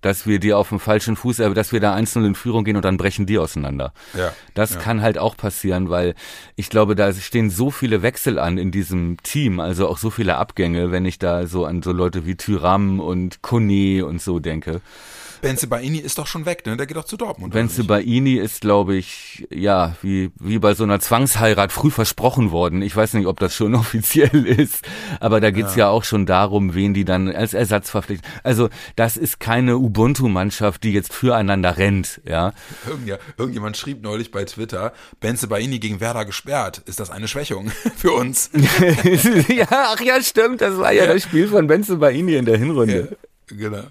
[0.00, 2.76] dass wir die auf dem falschen Fuß, äh, dass wir da einzeln in Führung gehen
[2.76, 3.92] und dann brechen die auseinander.
[4.16, 4.32] Ja.
[4.54, 4.80] Das ja.
[4.80, 6.14] kann halt auch passieren, weil
[6.56, 10.36] ich glaube, da stehen so viele Wechsel an in diesem Team, also auch so viele
[10.36, 14.80] Abgänge, wenn ich da so an so Leute wie Tyram und Kone und so denke.
[15.42, 16.76] Benzebaini ist doch schon weg, ne?
[16.76, 17.52] Der geht doch zu Dortmund.
[17.52, 22.82] Benzebaini ist, glaube ich, ja, wie, wie bei so einer Zwangsheirat früh versprochen worden.
[22.82, 24.86] Ich weiß nicht, ob das schon offiziell ist,
[25.20, 25.86] aber da geht's ja.
[25.86, 28.28] ja auch schon darum, wen die dann als Ersatz verpflichten.
[28.42, 32.52] Also das ist keine Ubuntu-Mannschaft, die jetzt füreinander rennt, ja.
[32.88, 36.82] Irgendja- Irgendjemand schrieb neulich bei Twitter, Benzebaini gegen Werder gesperrt.
[36.86, 38.50] Ist das eine Schwächung für uns?
[39.48, 41.12] ja, ach ja, stimmt, das war ja, Ja.
[41.14, 43.16] das Spiel von Benzebaini in der Hinrunde.
[43.56, 43.84] Genau.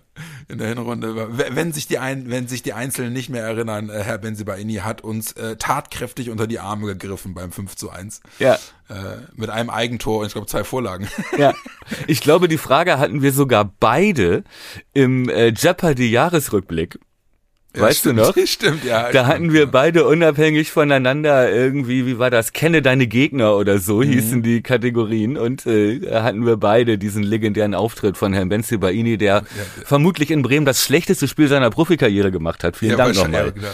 [0.47, 1.38] In der Hinrunde.
[1.38, 5.01] Wenn sich die ein, wenn sich die Einzelnen nicht mehr erinnern, äh, Herr Benzibaini hat
[5.01, 8.22] uns äh, tatkräftig unter die Arme gegriffen beim 5 zu 1.
[8.39, 8.55] Ja.
[8.89, 11.07] Äh, mit einem Eigentor und ich glaube zwei Vorlagen.
[11.38, 11.53] Ja,
[12.07, 14.43] ich glaube, die Frage hatten wir sogar beide
[14.93, 16.99] im äh, Jeopardy-Jahresrückblick.
[17.76, 18.36] Ja, Weißt stimmt, du noch?
[18.47, 19.11] Stimmt, ja.
[19.11, 19.65] Da hatten wir ja.
[19.67, 22.51] beide unabhängig voneinander irgendwie, wie war das?
[22.51, 27.22] Kenne deine Gegner oder so hießen die Kategorien und äh, da hatten wir beide diesen
[27.22, 29.43] legendären Auftritt von Herrn Benzibaini, der
[29.86, 32.76] vermutlich in Bremen das schlechteste Spiel seiner Profikarriere gemacht hat.
[32.76, 33.51] Vielen Ja, Dank ja, nochmal.
[33.51, 33.67] genau.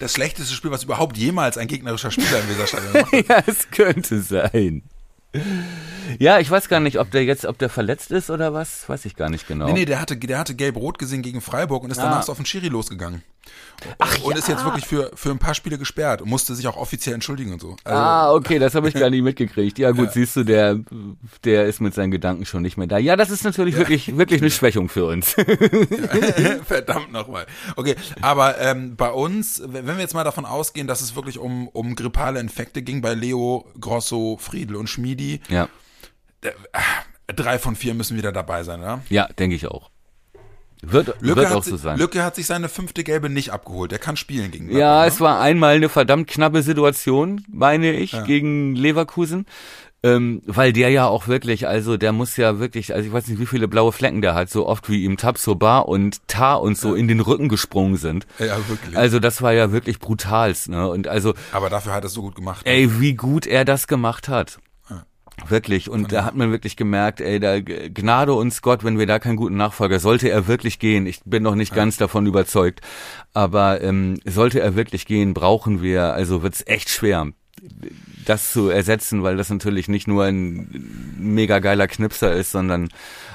[0.00, 3.28] Das schlechteste Spiel, was überhaupt jemals ein gegnerischer Spieler im Weserstadion gemacht hat.
[3.28, 4.82] Ja, es könnte sein.
[6.20, 9.04] Ja, ich weiß gar nicht, ob der jetzt, ob der verletzt ist oder was, weiß
[9.06, 9.66] ich gar nicht genau.
[9.66, 12.22] Nee, nee, der hatte, der hatte gelb-rot gesehen gegen Freiburg und ist danach Ah.
[12.22, 13.22] so auf den Schiri losgegangen.
[13.98, 16.76] Ach, und ist jetzt wirklich für, für ein paar Spiele gesperrt und musste sich auch
[16.76, 17.76] offiziell entschuldigen und so.
[17.84, 19.78] Also, Ah, okay, das habe ich gar nicht mitgekriegt.
[19.78, 20.12] Ja gut, Ja.
[20.12, 20.80] siehst du, der,
[21.44, 22.98] der ist mit seinen Gedanken schon nicht mehr da.
[22.98, 25.34] Ja, das ist natürlich wirklich, wirklich eine Schwächung für uns.
[26.64, 27.46] Verdammt nochmal.
[27.76, 31.38] Okay, aber ähm, bei uns, wenn wenn wir jetzt mal davon ausgehen, dass es wirklich
[31.38, 35.68] um, um grippale Infekte ging, bei Leo, Grosso, Friedel und Schmiedi, ja,
[37.34, 39.00] drei von vier müssen wieder dabei sein, oder?
[39.08, 39.90] ja, denke ich auch.
[40.82, 41.98] Wird, Lücke, wird hat, auch so sein.
[41.98, 43.90] Lücke hat sich seine fünfte Gelbe nicht abgeholt.
[43.90, 48.12] Der kann spielen gegen Ja, Gladbach, es war einmal eine verdammt knappe Situation, meine ich,
[48.24, 49.46] gegen Leverkusen.
[50.02, 53.40] Ähm, weil der ja auch wirklich, also der muss ja wirklich, also ich weiß nicht,
[53.40, 56.94] wie viele blaue Flecken der hat, so oft wie ihm Tabsoba und Tar und so
[56.94, 58.26] in den Rücken gesprungen sind.
[58.38, 58.46] ne?
[58.46, 58.96] Ja, wirklich.
[58.96, 60.88] Also das war ja wirklich brutalst, ne?
[60.88, 62.64] Und also, aber dafür hat er es so gut gemacht.
[62.66, 64.58] ey, wie gut er das gemacht hat.
[65.40, 65.50] Ja.
[65.50, 65.90] Wirklich.
[65.90, 69.36] Und da hat man wirklich gemerkt, ey, da gnade uns Gott, wenn wir da keinen
[69.36, 71.06] guten Nachfolger, sollte er wirklich gehen.
[71.06, 72.80] Ich bin noch nicht ganz davon überzeugt.
[73.34, 77.28] Aber ähm, sollte er wirklich gehen, brauchen wir, also wird's echt schwer,
[78.24, 82.88] das zu ersetzen, weil das natürlich nicht nur ein mega geiler Knipser ist, sondern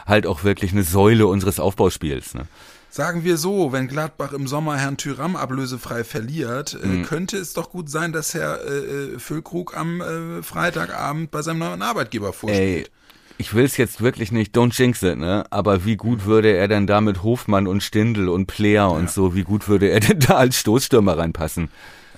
[0.05, 2.33] halt auch wirklich eine Säule unseres Aufbauspiels.
[2.33, 2.47] Ne?
[2.93, 7.01] Sagen wir so, wenn Gladbach im Sommer Herrn Tyram ablösefrei verliert, Mhm.
[7.01, 11.41] äh, könnte es doch gut sein, dass Herr äh, äh, Füllkrug am äh, Freitagabend bei
[11.41, 12.91] seinem neuen Arbeitgeber Ey, vorsteht.
[13.37, 15.45] ich will's jetzt wirklich nicht, don't jinx it, ne?
[15.51, 19.33] Aber wie gut würde er denn da mit Hofmann und Stindl und Player und so,
[19.35, 21.69] wie gut würde er denn da als Stoßstürmer reinpassen?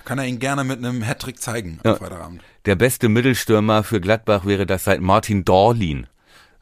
[0.05, 1.91] Kann er ihn gerne mit einem Hattrick zeigen Ja.
[1.91, 2.41] am Freitagabend.
[2.65, 6.07] Der beste Mittelstürmer für Gladbach wäre das seit Martin Dorlin.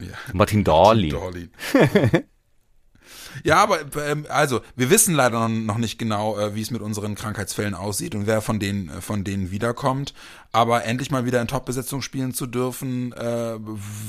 [0.00, 0.08] Ja.
[0.34, 1.10] Martin Dorlin.
[1.10, 1.50] Dorlin.
[3.44, 3.78] ja, aber
[4.08, 8.14] ähm, also wir wissen leider noch- nicht genau, äh, wie es mit unseren Krankheitsfällen aussieht
[8.14, 10.14] und wer von denen äh, von denen wiederkommt.
[10.52, 13.54] Aber endlich mal wieder in Top-Besetzung spielen zu dürfen, äh,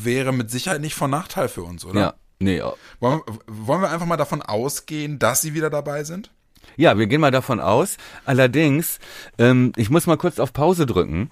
[0.04, 2.00] wäre mit Sicherheit nicht von Nachteil für uns, oder?
[2.00, 2.74] Ja, nee, ja.
[3.00, 6.32] Wollen, wollen wir einfach mal davon ausgehen, dass sie wieder dabei sind?
[6.76, 7.98] Ja, wir gehen mal davon aus.
[8.26, 9.00] Allerdings,
[9.38, 11.30] ähm, ich muss mal kurz auf Pause drücken.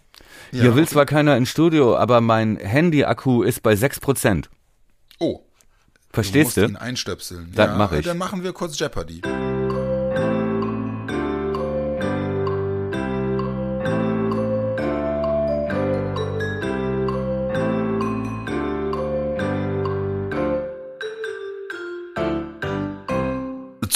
[0.51, 0.91] Hier Ja, will okay.
[0.93, 4.49] zwar keiner ins Studio, aber mein Handy-Akku ist bei 6%.
[6.13, 6.67] Verstehst du du?
[6.67, 7.51] musst ihn einstöpseln.
[7.55, 8.05] Das mach ich.
[8.05, 9.21] Dann machen wir kurz Jeopardy.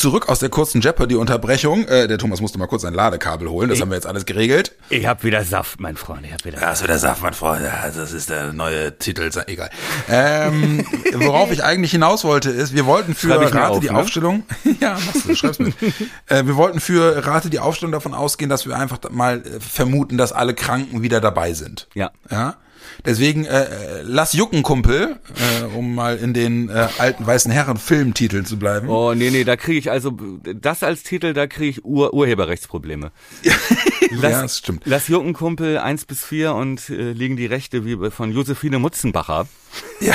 [0.06, 1.88] Zurück aus der kurzen Jeopardy-Unterbrechung.
[1.88, 3.70] Äh, der Thomas musste mal kurz sein Ladekabel holen.
[3.70, 4.75] Das haben wir jetzt alles geregelt.
[4.90, 6.26] Ich hab wieder Saft, mein Freund.
[6.26, 7.64] Ich hab wieder Ja, ist wieder Saft, mein Freund.
[7.64, 9.32] Ja, das ist der neue Titel.
[9.48, 9.70] Egal.
[10.08, 13.98] Ähm, worauf ich eigentlich hinaus wollte, ist, wir wollten für ich Rate auf, die ne?
[13.98, 14.44] Aufstellung.
[14.80, 15.74] ja, machst du, schreib's mit.
[16.28, 20.18] äh, wir wollten für Rate die Aufstellung davon ausgehen, dass wir einfach mal äh, vermuten,
[20.18, 21.88] dass alle Kranken wieder dabei sind.
[21.96, 22.12] Ja.
[22.30, 22.56] Ja.
[23.06, 28.46] Deswegen äh, lass jucken, Kumpel, äh, um mal in den äh, alten weißen Herren Filmtiteln
[28.46, 28.90] zu bleiben.
[28.90, 33.12] Oh, nee, nee, da kriege ich also, das als Titel, da kriege ich Ur Urheberrechtsprobleme.
[34.12, 34.84] Lass, ja, das stimmt.
[34.86, 39.48] Lass Juckenkumpel 1 bis 4 und äh, liegen die Rechte wie von Josephine Mutzenbacher.
[40.00, 40.14] Ja.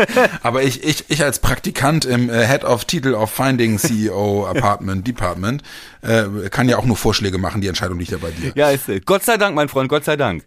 [0.42, 5.06] Aber ich, ich, ich als Praktikant im äh, Head of Titel of Finding CEO Apartment
[5.06, 5.62] Department
[6.02, 7.60] äh, kann ja auch nur Vorschläge machen.
[7.60, 8.52] Die Entscheidung liegt ja bei dir.
[8.54, 10.44] Ja, ist, äh, Gott sei Dank, mein Freund, Gott sei Dank.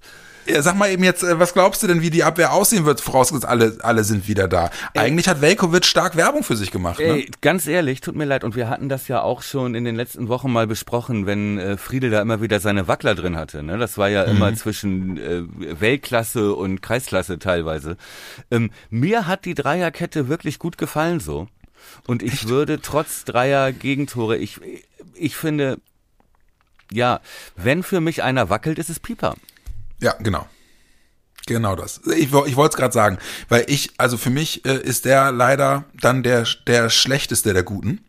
[0.47, 3.01] Ja, sag mal eben jetzt, äh, was glaubst du denn, wie die Abwehr aussehen wird,
[3.01, 4.69] vorausgesetzt alle, alle sind wieder da?
[4.93, 6.99] Eigentlich hat Velkovic stark Werbung für sich gemacht.
[6.99, 7.05] Ne?
[7.05, 8.43] Ey, ganz ehrlich, tut mir leid.
[8.43, 11.77] Und wir hatten das ja auch schon in den letzten Wochen mal besprochen, wenn äh,
[11.77, 13.63] Friedel da immer wieder seine Wackler drin hatte.
[13.63, 13.77] Ne?
[13.77, 15.43] Das war ja immer zwischen äh,
[15.79, 17.97] Weltklasse und Kreisklasse teilweise.
[18.51, 21.47] Ähm, mir hat die Dreierkette wirklich gut gefallen so.
[22.07, 24.59] Und ich würde trotz Dreier Gegentore, ich,
[25.15, 25.79] ich finde,
[26.91, 27.19] ja,
[27.55, 29.35] wenn für mich einer wackelt, ist es Pieper.
[30.01, 30.47] Ja, genau.
[31.47, 32.01] Genau das.
[32.07, 33.19] Ich, ich wollte es gerade sagen,
[33.49, 38.03] weil ich, also für mich äh, ist der leider dann der, der schlechteste der Guten.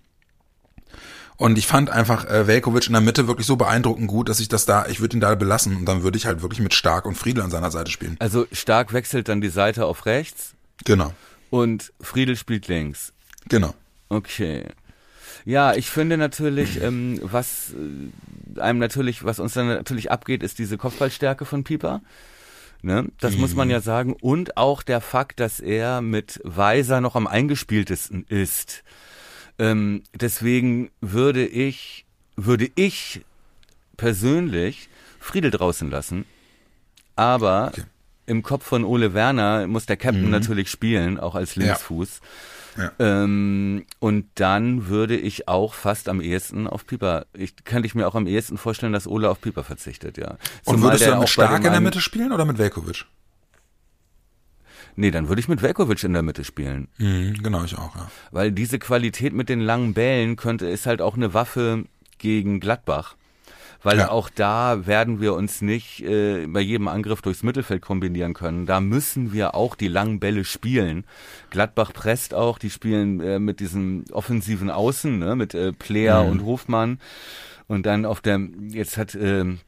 [1.37, 4.49] Und ich fand einfach äh, Velkovic in der Mitte wirklich so beeindruckend gut, dass ich
[4.49, 7.05] das da, ich würde ihn da belassen und dann würde ich halt wirklich mit Stark
[7.05, 8.17] und Friedel an seiner Seite spielen.
[8.21, 10.55] Also Stark wechselt dann die Seite auf rechts
[10.87, 11.13] Genau,
[11.51, 13.13] und Friedel spielt links.
[13.49, 13.75] genau.
[14.09, 14.65] Okay.
[15.47, 17.73] Ja, ich finde natürlich, ähm, was
[18.57, 22.03] äh, einem natürlich, was uns dann natürlich abgeht, ist diese Kopfballstärke von Pieper.
[22.83, 23.07] Ne?
[23.21, 24.13] Das muss man ja sagen.
[24.21, 28.83] Und auch der Fakt, dass er mit Weiser noch am eingespieltesten ist.
[29.59, 32.05] Ähm, deswegen würde ich,
[32.37, 33.23] würde ich
[33.97, 34.89] persönlich
[35.21, 36.27] Friedel draußen lassen.
[37.15, 37.83] Aber Okay.
[38.27, 42.21] im Kopf von Ole Werner muss der Captain natürlich spielen, auch als Linksfuß.
[42.21, 42.27] Ja.
[42.99, 48.07] Ähm, und dann würde ich auch fast am ehesten auf Pieper, ich könnte ich mir
[48.07, 50.33] auch am ehesten vorstellen, dass Ole auf Pieper verzichtet, ja.
[50.65, 53.07] Und Zumal würdest du dann mit Stark in der Mitte spielen oder mit Velkovic?
[54.99, 56.89] Nee, dann würde ich mit Velkovic in der Mitte spielen.
[56.97, 58.11] Mhm, genau, ich auch, ja.
[58.31, 61.85] Weil diese Qualität mit den langen Bällen könnte, ist halt auch eine Waffe
[62.19, 63.15] gegen Gladbach.
[63.87, 64.11] Weil Ja.
[64.11, 68.67] auch da werden wir uns nicht äh, bei jedem Angriff durchs Mittelfeld kombinieren können.
[68.67, 71.05] Da müssen wir auch die langen Bälle spielen.
[71.51, 76.45] Gladbach presst auch, die spielen äh, mit diesen offensiven Außen, ne, mit äh, Player und
[76.45, 76.99] Hofmann.
[77.69, 79.61] Und dann auf der, jetzt hat ähm,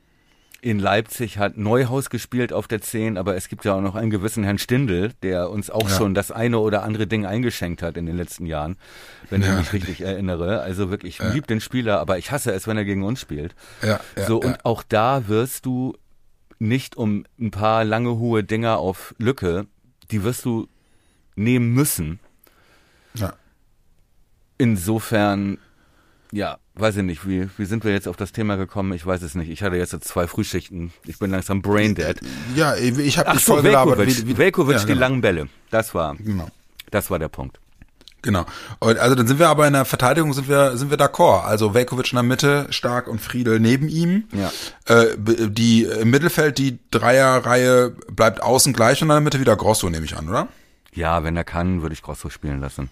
[0.61, 4.11] in Leipzig hat Neuhaus gespielt auf der 10, aber es gibt ja auch noch einen
[4.11, 5.97] gewissen Herrn Stindl, der uns auch Ja.
[5.97, 8.77] schon das eine oder andere Ding eingeschenkt hat in den letzten Jahren,
[9.31, 9.53] wenn Ja.
[9.53, 10.61] ich mich richtig erinnere.
[10.61, 13.55] Also wirklich, ich lieb den Spieler, aber ich hasse es, wenn er gegen uns spielt.
[13.83, 14.49] Ja, ja, so, ja.
[14.49, 15.97] und auch da wirst du
[16.59, 19.67] nicht um ein paar lange, hohe Dinger auf Lücke,
[20.11, 20.67] die wirst du
[21.37, 22.19] nehmen müssen.
[23.15, 23.33] ja.
[24.61, 25.59] Insofern,
[26.33, 28.93] ja, weiß ich nicht, wie, wie sind wir jetzt auf das Thema gekommen?
[28.93, 29.49] Ich weiß es nicht.
[29.51, 30.93] Ich hatte jetzt zwei Frühschichten.
[31.07, 32.21] Ich bin langsam brain dead.
[32.55, 33.99] Ja, ich habe dich so, voll gelabert.
[33.99, 35.01] Velkovic, wie- wie- Velkovic ja, die genau.
[35.01, 35.49] langen Bälle.
[35.71, 36.49] Das war, Genau.
[36.91, 37.59] das war der Punkt.
[38.21, 38.45] Genau.
[38.81, 41.45] Und also dann sind wir aber in der Verteidigung sind wir sind wir d'accord.
[41.45, 44.25] Also Velkovic in der Mitte, Stark und Friedel neben ihm.
[44.33, 44.51] Ja.
[44.93, 49.89] Äh, die im Mittelfeld die Dreierreihe bleibt außen gleich und in der Mitte wieder Grosso
[49.89, 50.49] nehme ich an, oder?
[50.93, 52.91] Ja, wenn er kann, würde ich Grosso spielen lassen.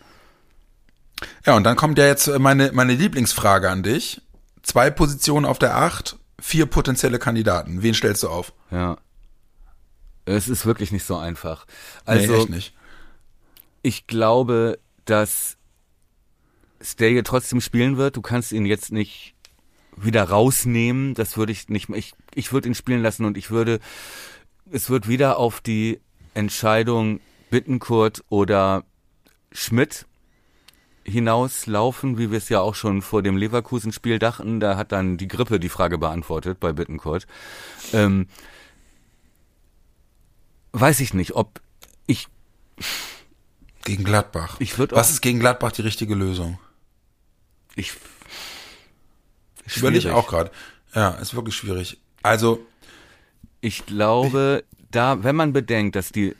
[1.44, 4.20] Ja, und dann kommt ja jetzt äh, meine meine Lieblingsfrage an dich.
[4.62, 7.82] Zwei Positionen auf der Acht, vier potenzielle Kandidaten.
[7.82, 8.52] Wen stellst du auf?
[8.70, 8.98] Ja.
[10.24, 11.66] Es ist wirklich nicht so einfach.
[12.04, 12.74] Also, Also, nee, echt nicht.
[13.82, 15.56] ich glaube, dass
[16.80, 18.16] Stelje trotzdem spielen wird.
[18.16, 19.34] Du kannst ihn jetzt nicht
[19.96, 21.14] wieder rausnehmen.
[21.14, 23.78] Das würde ich nicht, ich, ich würde ihn spielen lassen und ich würde,
[24.70, 26.00] es wird wieder auf die
[26.34, 28.84] Entscheidung Bittenkurt oder
[29.52, 30.06] Schmidt
[31.06, 34.60] hinauslaufen, wie wir es ja auch schon vor dem Leverkusen-Spiel dachten.
[34.60, 37.26] Da hat dann die Grippe die Frage beantwortet bei Bittenkurt.
[37.92, 38.28] Ähm,
[40.72, 41.60] weiß ich nicht, ob
[42.06, 42.28] ich
[43.84, 44.56] Gegen Gladbach.
[44.58, 46.58] Ich würd Was auch- ist gegen Gladbach die richtige Lösung?
[47.76, 47.92] Ich
[49.76, 50.16] Überlege ich schwierig.
[50.16, 50.50] auch gerade.
[50.94, 51.98] Ja, ist wirklich schwierig.
[52.22, 52.64] Also,
[53.60, 56.34] Ich glaube, da, wenn man bedenkt, dass die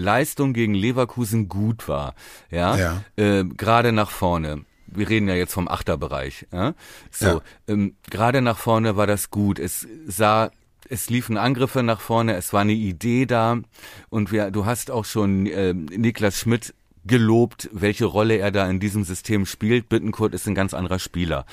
[0.00, 2.14] Leistung gegen Leverkusen gut war,
[2.50, 3.04] ja, Ja.
[3.16, 4.64] Äh, gerade nach vorne.
[4.92, 6.46] Wir reden ja jetzt vom Achterbereich.
[6.52, 6.74] Ja?
[7.12, 7.40] So, Ja.
[7.68, 9.58] ähm, gerade nach vorne war das gut.
[9.60, 10.50] Es sah,
[10.88, 12.34] es liefen Angriffe nach vorne.
[12.34, 13.60] Es war eine Idee da
[14.08, 16.74] und wir, du hast auch schon äh, Niklas Schmidt
[17.06, 19.88] gelobt, welche Rolle er da in diesem System spielt.
[19.88, 21.46] Bittenkurt ist ein ganz anderer Spieler.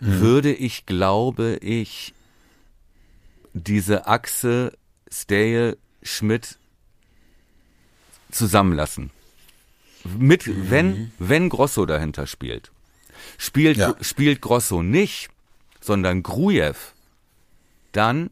[0.00, 0.20] Mhm.
[0.20, 2.14] Würde ich, glaube ich,
[3.52, 4.72] diese Achse
[5.12, 6.58] Stay Schmidt
[8.30, 9.10] zusammenlassen.
[10.04, 10.70] Mit, mhm.
[10.70, 12.70] wenn, wenn Grosso dahinter spielt.
[13.36, 13.94] Spielt, ja.
[14.00, 15.28] spielt Grosso nicht,
[15.80, 16.74] sondern Grujew,
[17.92, 18.30] dann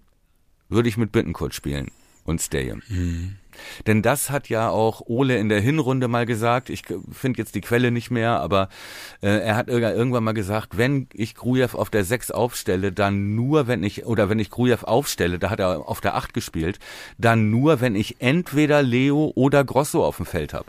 [0.68, 1.90] würde ich mit Bittenkurt spielen
[2.24, 2.74] und Stay.
[2.88, 3.36] Mhm.
[3.86, 6.70] Denn das hat ja auch Ole in der Hinrunde mal gesagt.
[6.70, 6.82] Ich
[7.12, 8.68] finde jetzt die Quelle nicht mehr, aber
[9.22, 13.66] äh, er hat irgendwann mal gesagt, wenn ich Grujew auf der 6 aufstelle, dann nur,
[13.66, 16.78] wenn ich, oder wenn ich Grujew aufstelle, da hat er auf der 8 gespielt,
[17.18, 20.66] dann nur, wenn ich entweder Leo oder Grosso auf dem Feld habe.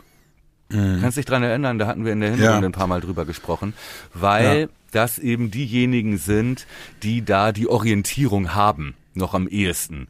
[0.70, 0.98] Mhm.
[1.00, 2.66] Kannst dich dran erinnern, da hatten wir in der Hinrunde ja.
[2.66, 3.72] ein paar Mal drüber gesprochen,
[4.12, 4.66] weil ja.
[4.92, 6.66] das eben diejenigen sind,
[7.02, 10.08] die da die Orientierung haben, noch am ehesten.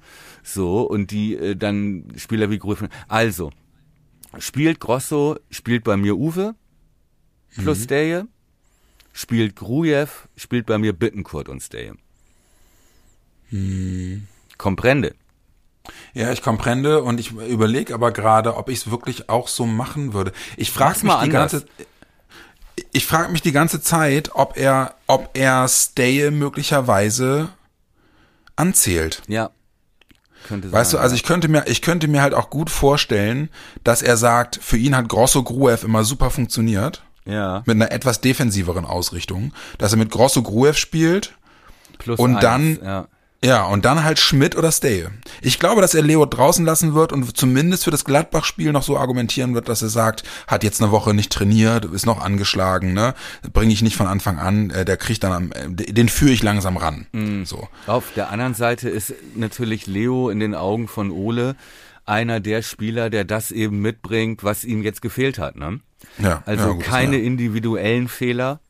[0.48, 2.88] So, und die äh, dann Spieler wie Grüffen.
[3.06, 3.52] Also,
[4.38, 6.54] spielt Grosso, spielt bei mir Uwe
[7.54, 7.82] plus mhm.
[7.82, 8.28] Steje,
[9.12, 11.94] spielt Grujew, spielt bei mir Bittenkurt und Steje.
[13.50, 14.26] Mhm.
[14.56, 15.14] Comprende.
[16.14, 20.12] Ja, ich komprende und ich überlege aber gerade, ob ich es wirklich auch so machen
[20.12, 20.32] würde.
[20.56, 21.66] Ich frage mich die ganze
[22.92, 27.48] ich frage mich die ganze Zeit, ob er ob er Stay möglicherweise
[28.56, 29.22] anzählt.
[29.28, 29.50] Ja.
[30.48, 33.50] Könnte weißt sein, du, also ich könnte mir, ich könnte mir halt auch gut vorstellen,
[33.84, 37.02] dass er sagt, für ihn hat Grosso Gruev immer super funktioniert.
[37.26, 37.62] Ja.
[37.66, 41.34] Mit einer etwas defensiveren Ausrichtung, dass er mit Grosso Gruev spielt
[41.98, 43.08] Plus und eins, dann ja.
[43.44, 45.06] Ja, und dann halt Schmidt oder Stay.
[45.40, 48.98] Ich glaube, dass er Leo draußen lassen wird und zumindest für das Gladbach-Spiel noch so
[48.98, 53.14] argumentieren wird, dass er sagt, hat jetzt eine Woche nicht trainiert, ist noch angeschlagen, ne?
[53.52, 56.42] Bringe ich nicht von Anfang an, äh, der kriegt dann am, äh, den führe ich
[56.42, 57.06] langsam ran.
[57.12, 57.44] Mhm.
[57.44, 57.68] So.
[57.86, 61.54] Auf der anderen Seite ist natürlich Leo in den Augen von Ole
[62.06, 65.78] einer der Spieler, der das eben mitbringt, was ihm jetzt gefehlt hat, ne?
[66.18, 67.24] Ja, also ja, gut, keine ja.
[67.24, 68.60] individuellen Fehler,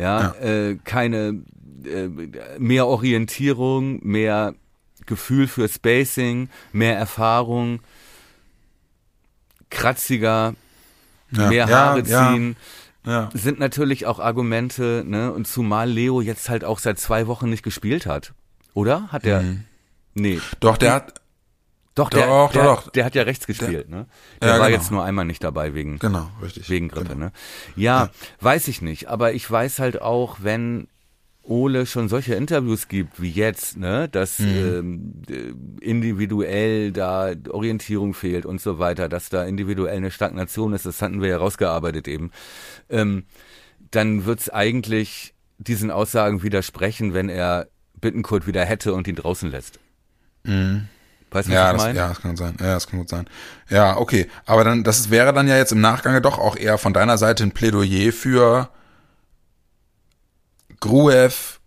[0.00, 0.46] ja, ja.
[0.46, 1.42] Äh, keine
[1.84, 2.08] äh,
[2.58, 4.54] mehr Orientierung, mehr
[5.06, 7.80] Gefühl für Spacing, mehr Erfahrung,
[9.70, 10.54] kratziger,
[11.30, 12.56] ja, mehr Haare ziehen.
[13.06, 15.32] Ja, sind natürlich auch Argumente, ne?
[15.32, 18.34] Und zumal Leo jetzt halt auch seit zwei Wochen nicht gespielt hat.
[18.74, 19.08] Oder?
[19.08, 19.42] Hat er?
[19.42, 19.64] Mhm.
[20.14, 20.40] Nee.
[20.60, 21.20] Doch, der hat.
[22.00, 22.90] Doch, der, doch, der, doch.
[22.90, 24.06] der hat ja rechts gespielt, der, ne?
[24.40, 24.78] Der ja, war genau.
[24.78, 26.70] jetzt nur einmal nicht dabei wegen, genau, richtig.
[26.70, 27.26] wegen Grippe, genau.
[27.26, 27.32] ne?
[27.76, 29.08] Ja, ja, weiß ich nicht.
[29.08, 30.88] Aber ich weiß halt auch, wenn
[31.42, 34.46] Ole schon solche Interviews gibt wie jetzt, ne, dass mhm.
[35.26, 41.02] ähm, individuell da Orientierung fehlt und so weiter, dass da individuell eine Stagnation ist, das
[41.02, 42.30] hatten wir ja rausgearbeitet eben,
[42.88, 43.24] ähm,
[43.90, 47.68] dann wird's eigentlich diesen Aussagen widersprechen, wenn er
[48.00, 49.80] Bittenkurt wieder hätte und ihn draußen lässt.
[50.44, 50.88] Mhm.
[51.30, 51.98] Weißt du, ja, was ich das, meine?
[51.98, 52.56] ja, das kann gut sein.
[52.60, 53.26] Ja, das kann gut sein.
[53.68, 54.26] Ja, okay.
[54.46, 57.44] Aber dann, das wäre dann ja jetzt im Nachgang doch auch eher von deiner Seite
[57.44, 58.68] ein Plädoyer für
[60.80, 61.60] Gruev.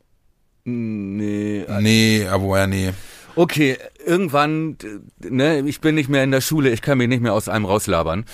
[0.66, 1.66] Nee.
[1.80, 2.94] Nee, aber ja, nee.
[3.36, 4.78] Okay, irgendwann,
[5.20, 7.66] ne, ich bin nicht mehr in der Schule, ich kann mich nicht mehr aus einem
[7.66, 8.26] rauslabern.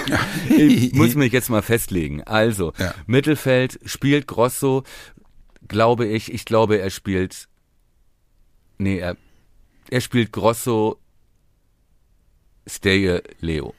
[0.48, 2.22] ich muss mich jetzt mal festlegen.
[2.22, 2.94] Also, ja.
[3.06, 4.84] Mittelfeld spielt Grosso,
[5.66, 7.48] glaube ich, ich glaube, er spielt,
[8.78, 9.16] nee, er,
[9.94, 10.98] er spielt Grosso,
[12.66, 13.74] Steje, Leo.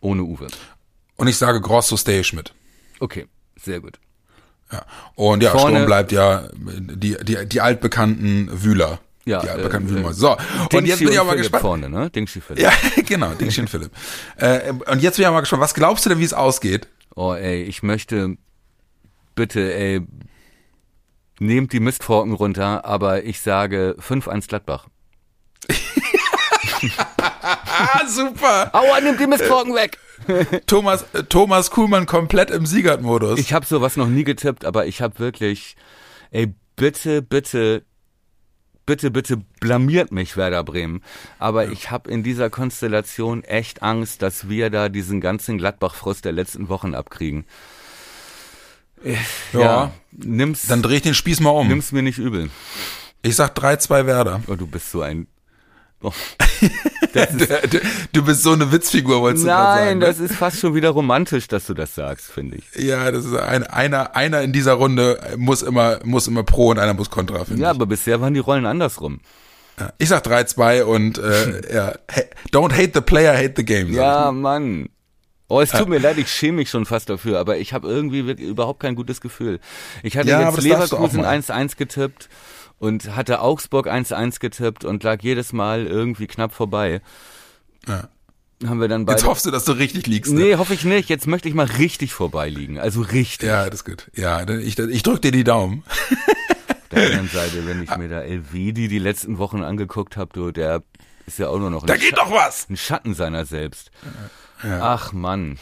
[0.00, 0.48] Ohne Uwe.
[1.16, 2.52] Und ich sage Grosso, Steje, Schmidt.
[3.00, 3.26] Okay,
[3.56, 3.98] sehr gut.
[4.70, 4.84] Ja.
[5.14, 9.00] Und ja, Vorne, Sturm bleibt ja die, die, die altbekannten Wühler.
[9.24, 10.12] Ja, die altbekannten äh, Wühler.
[10.12, 11.62] So, Dingschi und jetzt bin ich Philipp gespannt.
[11.62, 12.10] Vorne, ne?
[12.10, 12.62] Dingschi Philipp.
[12.62, 12.72] Ja,
[13.06, 13.90] genau, Dingschi und Philipp.
[14.36, 16.88] Äh, und jetzt bin ich auch mal gespannt, was glaubst du denn, wie es ausgeht?
[17.16, 18.36] Oh, ey, ich möchte
[19.34, 20.02] bitte, ey,
[21.40, 24.88] nehmt die Mistforken runter, aber ich sage 5-1 Gladbach.
[28.08, 28.70] Super.
[28.72, 29.98] Aua, nimmt die Mistforken weg.
[30.66, 33.38] Thomas, Thomas Kuhlmann komplett im Siegermodus.
[33.38, 35.76] Ich habe sowas noch nie getippt, aber ich habe wirklich,
[36.30, 37.84] ey, bitte, bitte,
[38.86, 41.02] bitte, bitte blamiert mich Werder Bremen.
[41.38, 41.72] Aber ja.
[41.72, 46.68] ich habe in dieser Konstellation echt Angst, dass wir da diesen ganzen Gladbach-Frust der letzten
[46.68, 47.44] Wochen abkriegen.
[49.52, 50.66] Ja, ja, nimm's.
[50.66, 51.68] Dann dreh ich den Spieß mal um.
[51.68, 52.50] Nimm's mir nicht übel.
[53.22, 54.42] Ich sag 3-2 Werder.
[54.48, 55.28] Oh, du bist so ein
[56.02, 56.12] Oh.
[57.12, 57.80] du,
[58.12, 59.84] du, bist so eine Witzfigur, wolltest du sagen.
[59.84, 60.06] Nein, ne?
[60.06, 62.84] das ist fast schon wieder romantisch, dass du das sagst, finde ich.
[62.84, 66.78] Ja, das ist ein, einer, einer in dieser Runde muss immer, muss immer pro und
[66.78, 67.76] einer muss kontra, finde Ja, ich.
[67.76, 69.20] aber bisher waren die Rollen andersrum.
[69.78, 71.94] Ja, ich sag 3-2 und äh, ja,
[72.52, 73.92] don't hate the player, hate the game.
[73.92, 74.88] Ja, Mann.
[75.50, 75.86] Oh, es tut ja.
[75.86, 79.22] mir leid, ich schäme mich schon fast dafür, aber ich habe irgendwie überhaupt kein gutes
[79.22, 79.60] Gefühl.
[80.02, 82.28] Ich hatte ja, jetzt Leverkusen 1-1 getippt
[82.78, 87.00] und hatte Augsburg 1-1 getippt und lag jedes Mal irgendwie knapp vorbei.
[87.86, 88.08] Ja.
[88.66, 89.18] Haben wir dann beide.
[89.18, 90.32] Jetzt hoffst du, dass du richtig liegst.
[90.32, 90.40] Ne?
[90.40, 91.08] Nee, hoffe ich nicht.
[91.08, 92.78] Jetzt möchte ich mal richtig vorbeiliegen.
[92.78, 93.48] Also richtig.
[93.48, 94.10] Ja, das ist gut.
[94.14, 95.84] Ja, ich, ich drück dir die Daumen.
[96.90, 100.82] der anderen Seite, wenn ich mir da Elvedi die letzten Wochen angeguckt habe, du, der
[101.26, 102.68] ist ja auch nur noch da geht doch was!
[102.68, 103.92] ein Schatten seiner selbst.
[104.64, 104.80] Ja.
[104.82, 105.58] Ach Mann.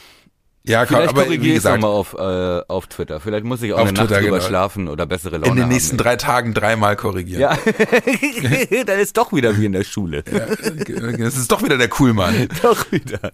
[0.68, 3.20] Ja, Vielleicht aber korrigiere ich es mal auf, äh, auf Twitter.
[3.20, 4.48] Vielleicht muss ich auch eine Twitter, Nacht drüber genau.
[4.48, 5.98] schlafen oder bessere Laune In den nächsten haben.
[5.98, 7.40] drei Tagen dreimal korrigieren.
[7.40, 7.56] Ja,
[8.84, 10.24] dann ist doch wieder wie in der Schule.
[10.30, 12.48] Ja, das ist doch wieder der Coolmann.
[12.62, 13.32] doch wieder.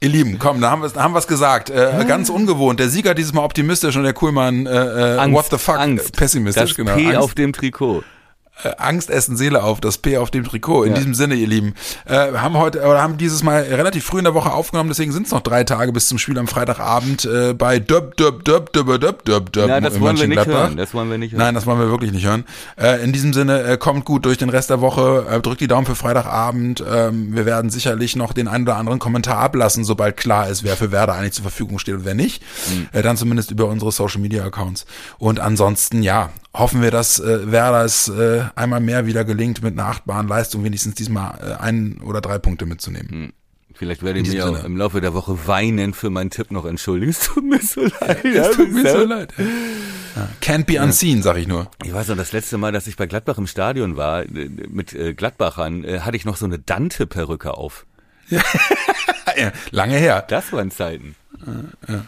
[0.00, 1.70] Ihr Lieben, komm, da haben wir haben wir's gesagt.
[1.70, 2.78] Äh, ganz ungewohnt.
[2.78, 6.16] Der Sieger dieses Mal optimistisch und der Coolmann äh, äh, Angst, what the fuck Angst.
[6.16, 6.70] pessimistisch.
[6.70, 6.94] Das genau.
[6.94, 7.18] P Angst.
[7.18, 8.04] auf dem Trikot.
[8.62, 10.84] Äh, Angst essen Seele auf, das P auf dem Trikot.
[10.84, 10.96] In ja.
[10.96, 11.74] diesem Sinne, ihr Lieben,
[12.06, 15.26] äh, haben heute oder haben dieses Mal relativ früh in der Woche aufgenommen, deswegen sind
[15.26, 18.98] es noch drei Tage bis zum Spiel am Freitagabend äh, bei Döb, Döb, Döb, Döb,
[18.98, 19.68] Döb, Döb, Döb.
[19.68, 20.76] Ja, das wollen wir nicht hören.
[20.76, 21.40] Das wollen wir nicht hören.
[21.40, 22.44] Nein, das wollen wir wirklich nicht hören.
[22.76, 25.68] Äh, in diesem Sinne, äh, kommt gut durch den Rest der Woche, äh, drückt die
[25.68, 26.82] Daumen für Freitagabend.
[26.90, 30.76] Ähm, wir werden sicherlich noch den einen oder anderen Kommentar ablassen, sobald klar ist, wer
[30.76, 32.42] für Werder eigentlich zur Verfügung steht und wer nicht.
[32.70, 32.88] Mhm.
[32.92, 34.86] Äh, dann zumindest über unsere Social Media Accounts.
[35.18, 39.78] Und ansonsten, ja, hoffen wir, dass äh, Werder es äh, einmal mehr wieder gelingt, mit
[39.78, 43.10] einer achtbaren Leistung wenigstens diesmal äh, ein oder drei Punkte mitzunehmen.
[43.10, 43.32] Hm.
[43.74, 47.12] Vielleicht werde ich mich auch im Laufe der Woche weinen für meinen Tipp noch entschuldigen.
[47.16, 48.24] Es tut mir so leid.
[48.24, 49.34] Ja, es tut mir so leid.
[49.36, 50.28] Ja.
[50.40, 51.70] Can't be unseen, sag ich nur.
[51.84, 54.94] Ich weiß noch, das letzte Mal, dass ich bei Gladbach im Stadion war, äh, mit
[54.94, 57.86] äh, Gladbachern, äh, hatte ich noch so eine Dante-Perücke auf.
[59.36, 59.52] Ja.
[59.70, 60.24] Lange her.
[60.26, 61.14] Das waren Zeiten.
[61.86, 62.06] Ja.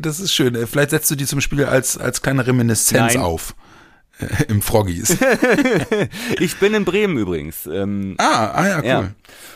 [0.00, 0.66] Das ist schön.
[0.66, 3.22] Vielleicht setzt du die zum Spiel als, als kleine Reminiszenz Nein.
[3.22, 3.54] auf.
[4.18, 5.16] Äh, Im Froggies.
[6.40, 7.66] ich bin in Bremen übrigens.
[7.66, 8.86] Ähm, ah, ah ja, cool.
[8.86, 9.10] Ja,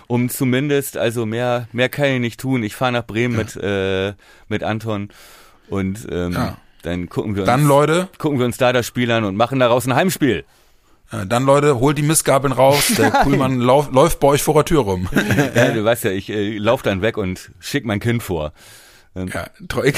[0.07, 2.62] um zumindest, also mehr, mehr kann ich nicht tun.
[2.62, 3.39] Ich fahre nach Bremen ja.
[3.39, 4.14] mit, äh,
[4.49, 5.09] mit Anton
[5.68, 6.57] und ähm, ja.
[6.83, 9.59] dann gucken wir uns, dann, Leute, gucken wir uns da das Spiel an und machen
[9.59, 10.45] daraus ein Heimspiel.
[11.26, 14.80] Dann Leute, holt die Mistgabeln raus, der Kuhlmann lauf, läuft bei euch vor der Tür
[14.80, 15.09] rum.
[15.55, 18.53] ja, du weißt ja, ich äh, lauf dann weg und schick mein Kind vor.
[19.15, 19.47] Ja,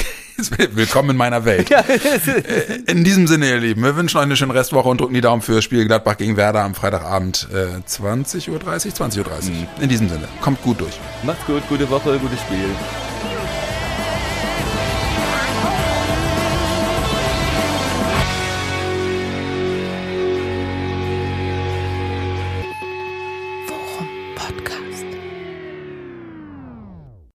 [0.73, 1.71] willkommen in meiner Welt.
[2.25, 5.21] Äh, in diesem Sinne, ihr Lieben, wir wünschen euch eine schöne Restwoche und drücken die
[5.21, 9.25] Daumen für Spiel Gladbach gegen Werder am Freitagabend äh, 20.30 Uhr, 20.30 Uhr.
[9.43, 9.67] Mhm.
[9.81, 10.99] In diesem Sinne, kommt gut durch.
[11.23, 12.65] Macht's gut, gute Woche, gutes Spiel.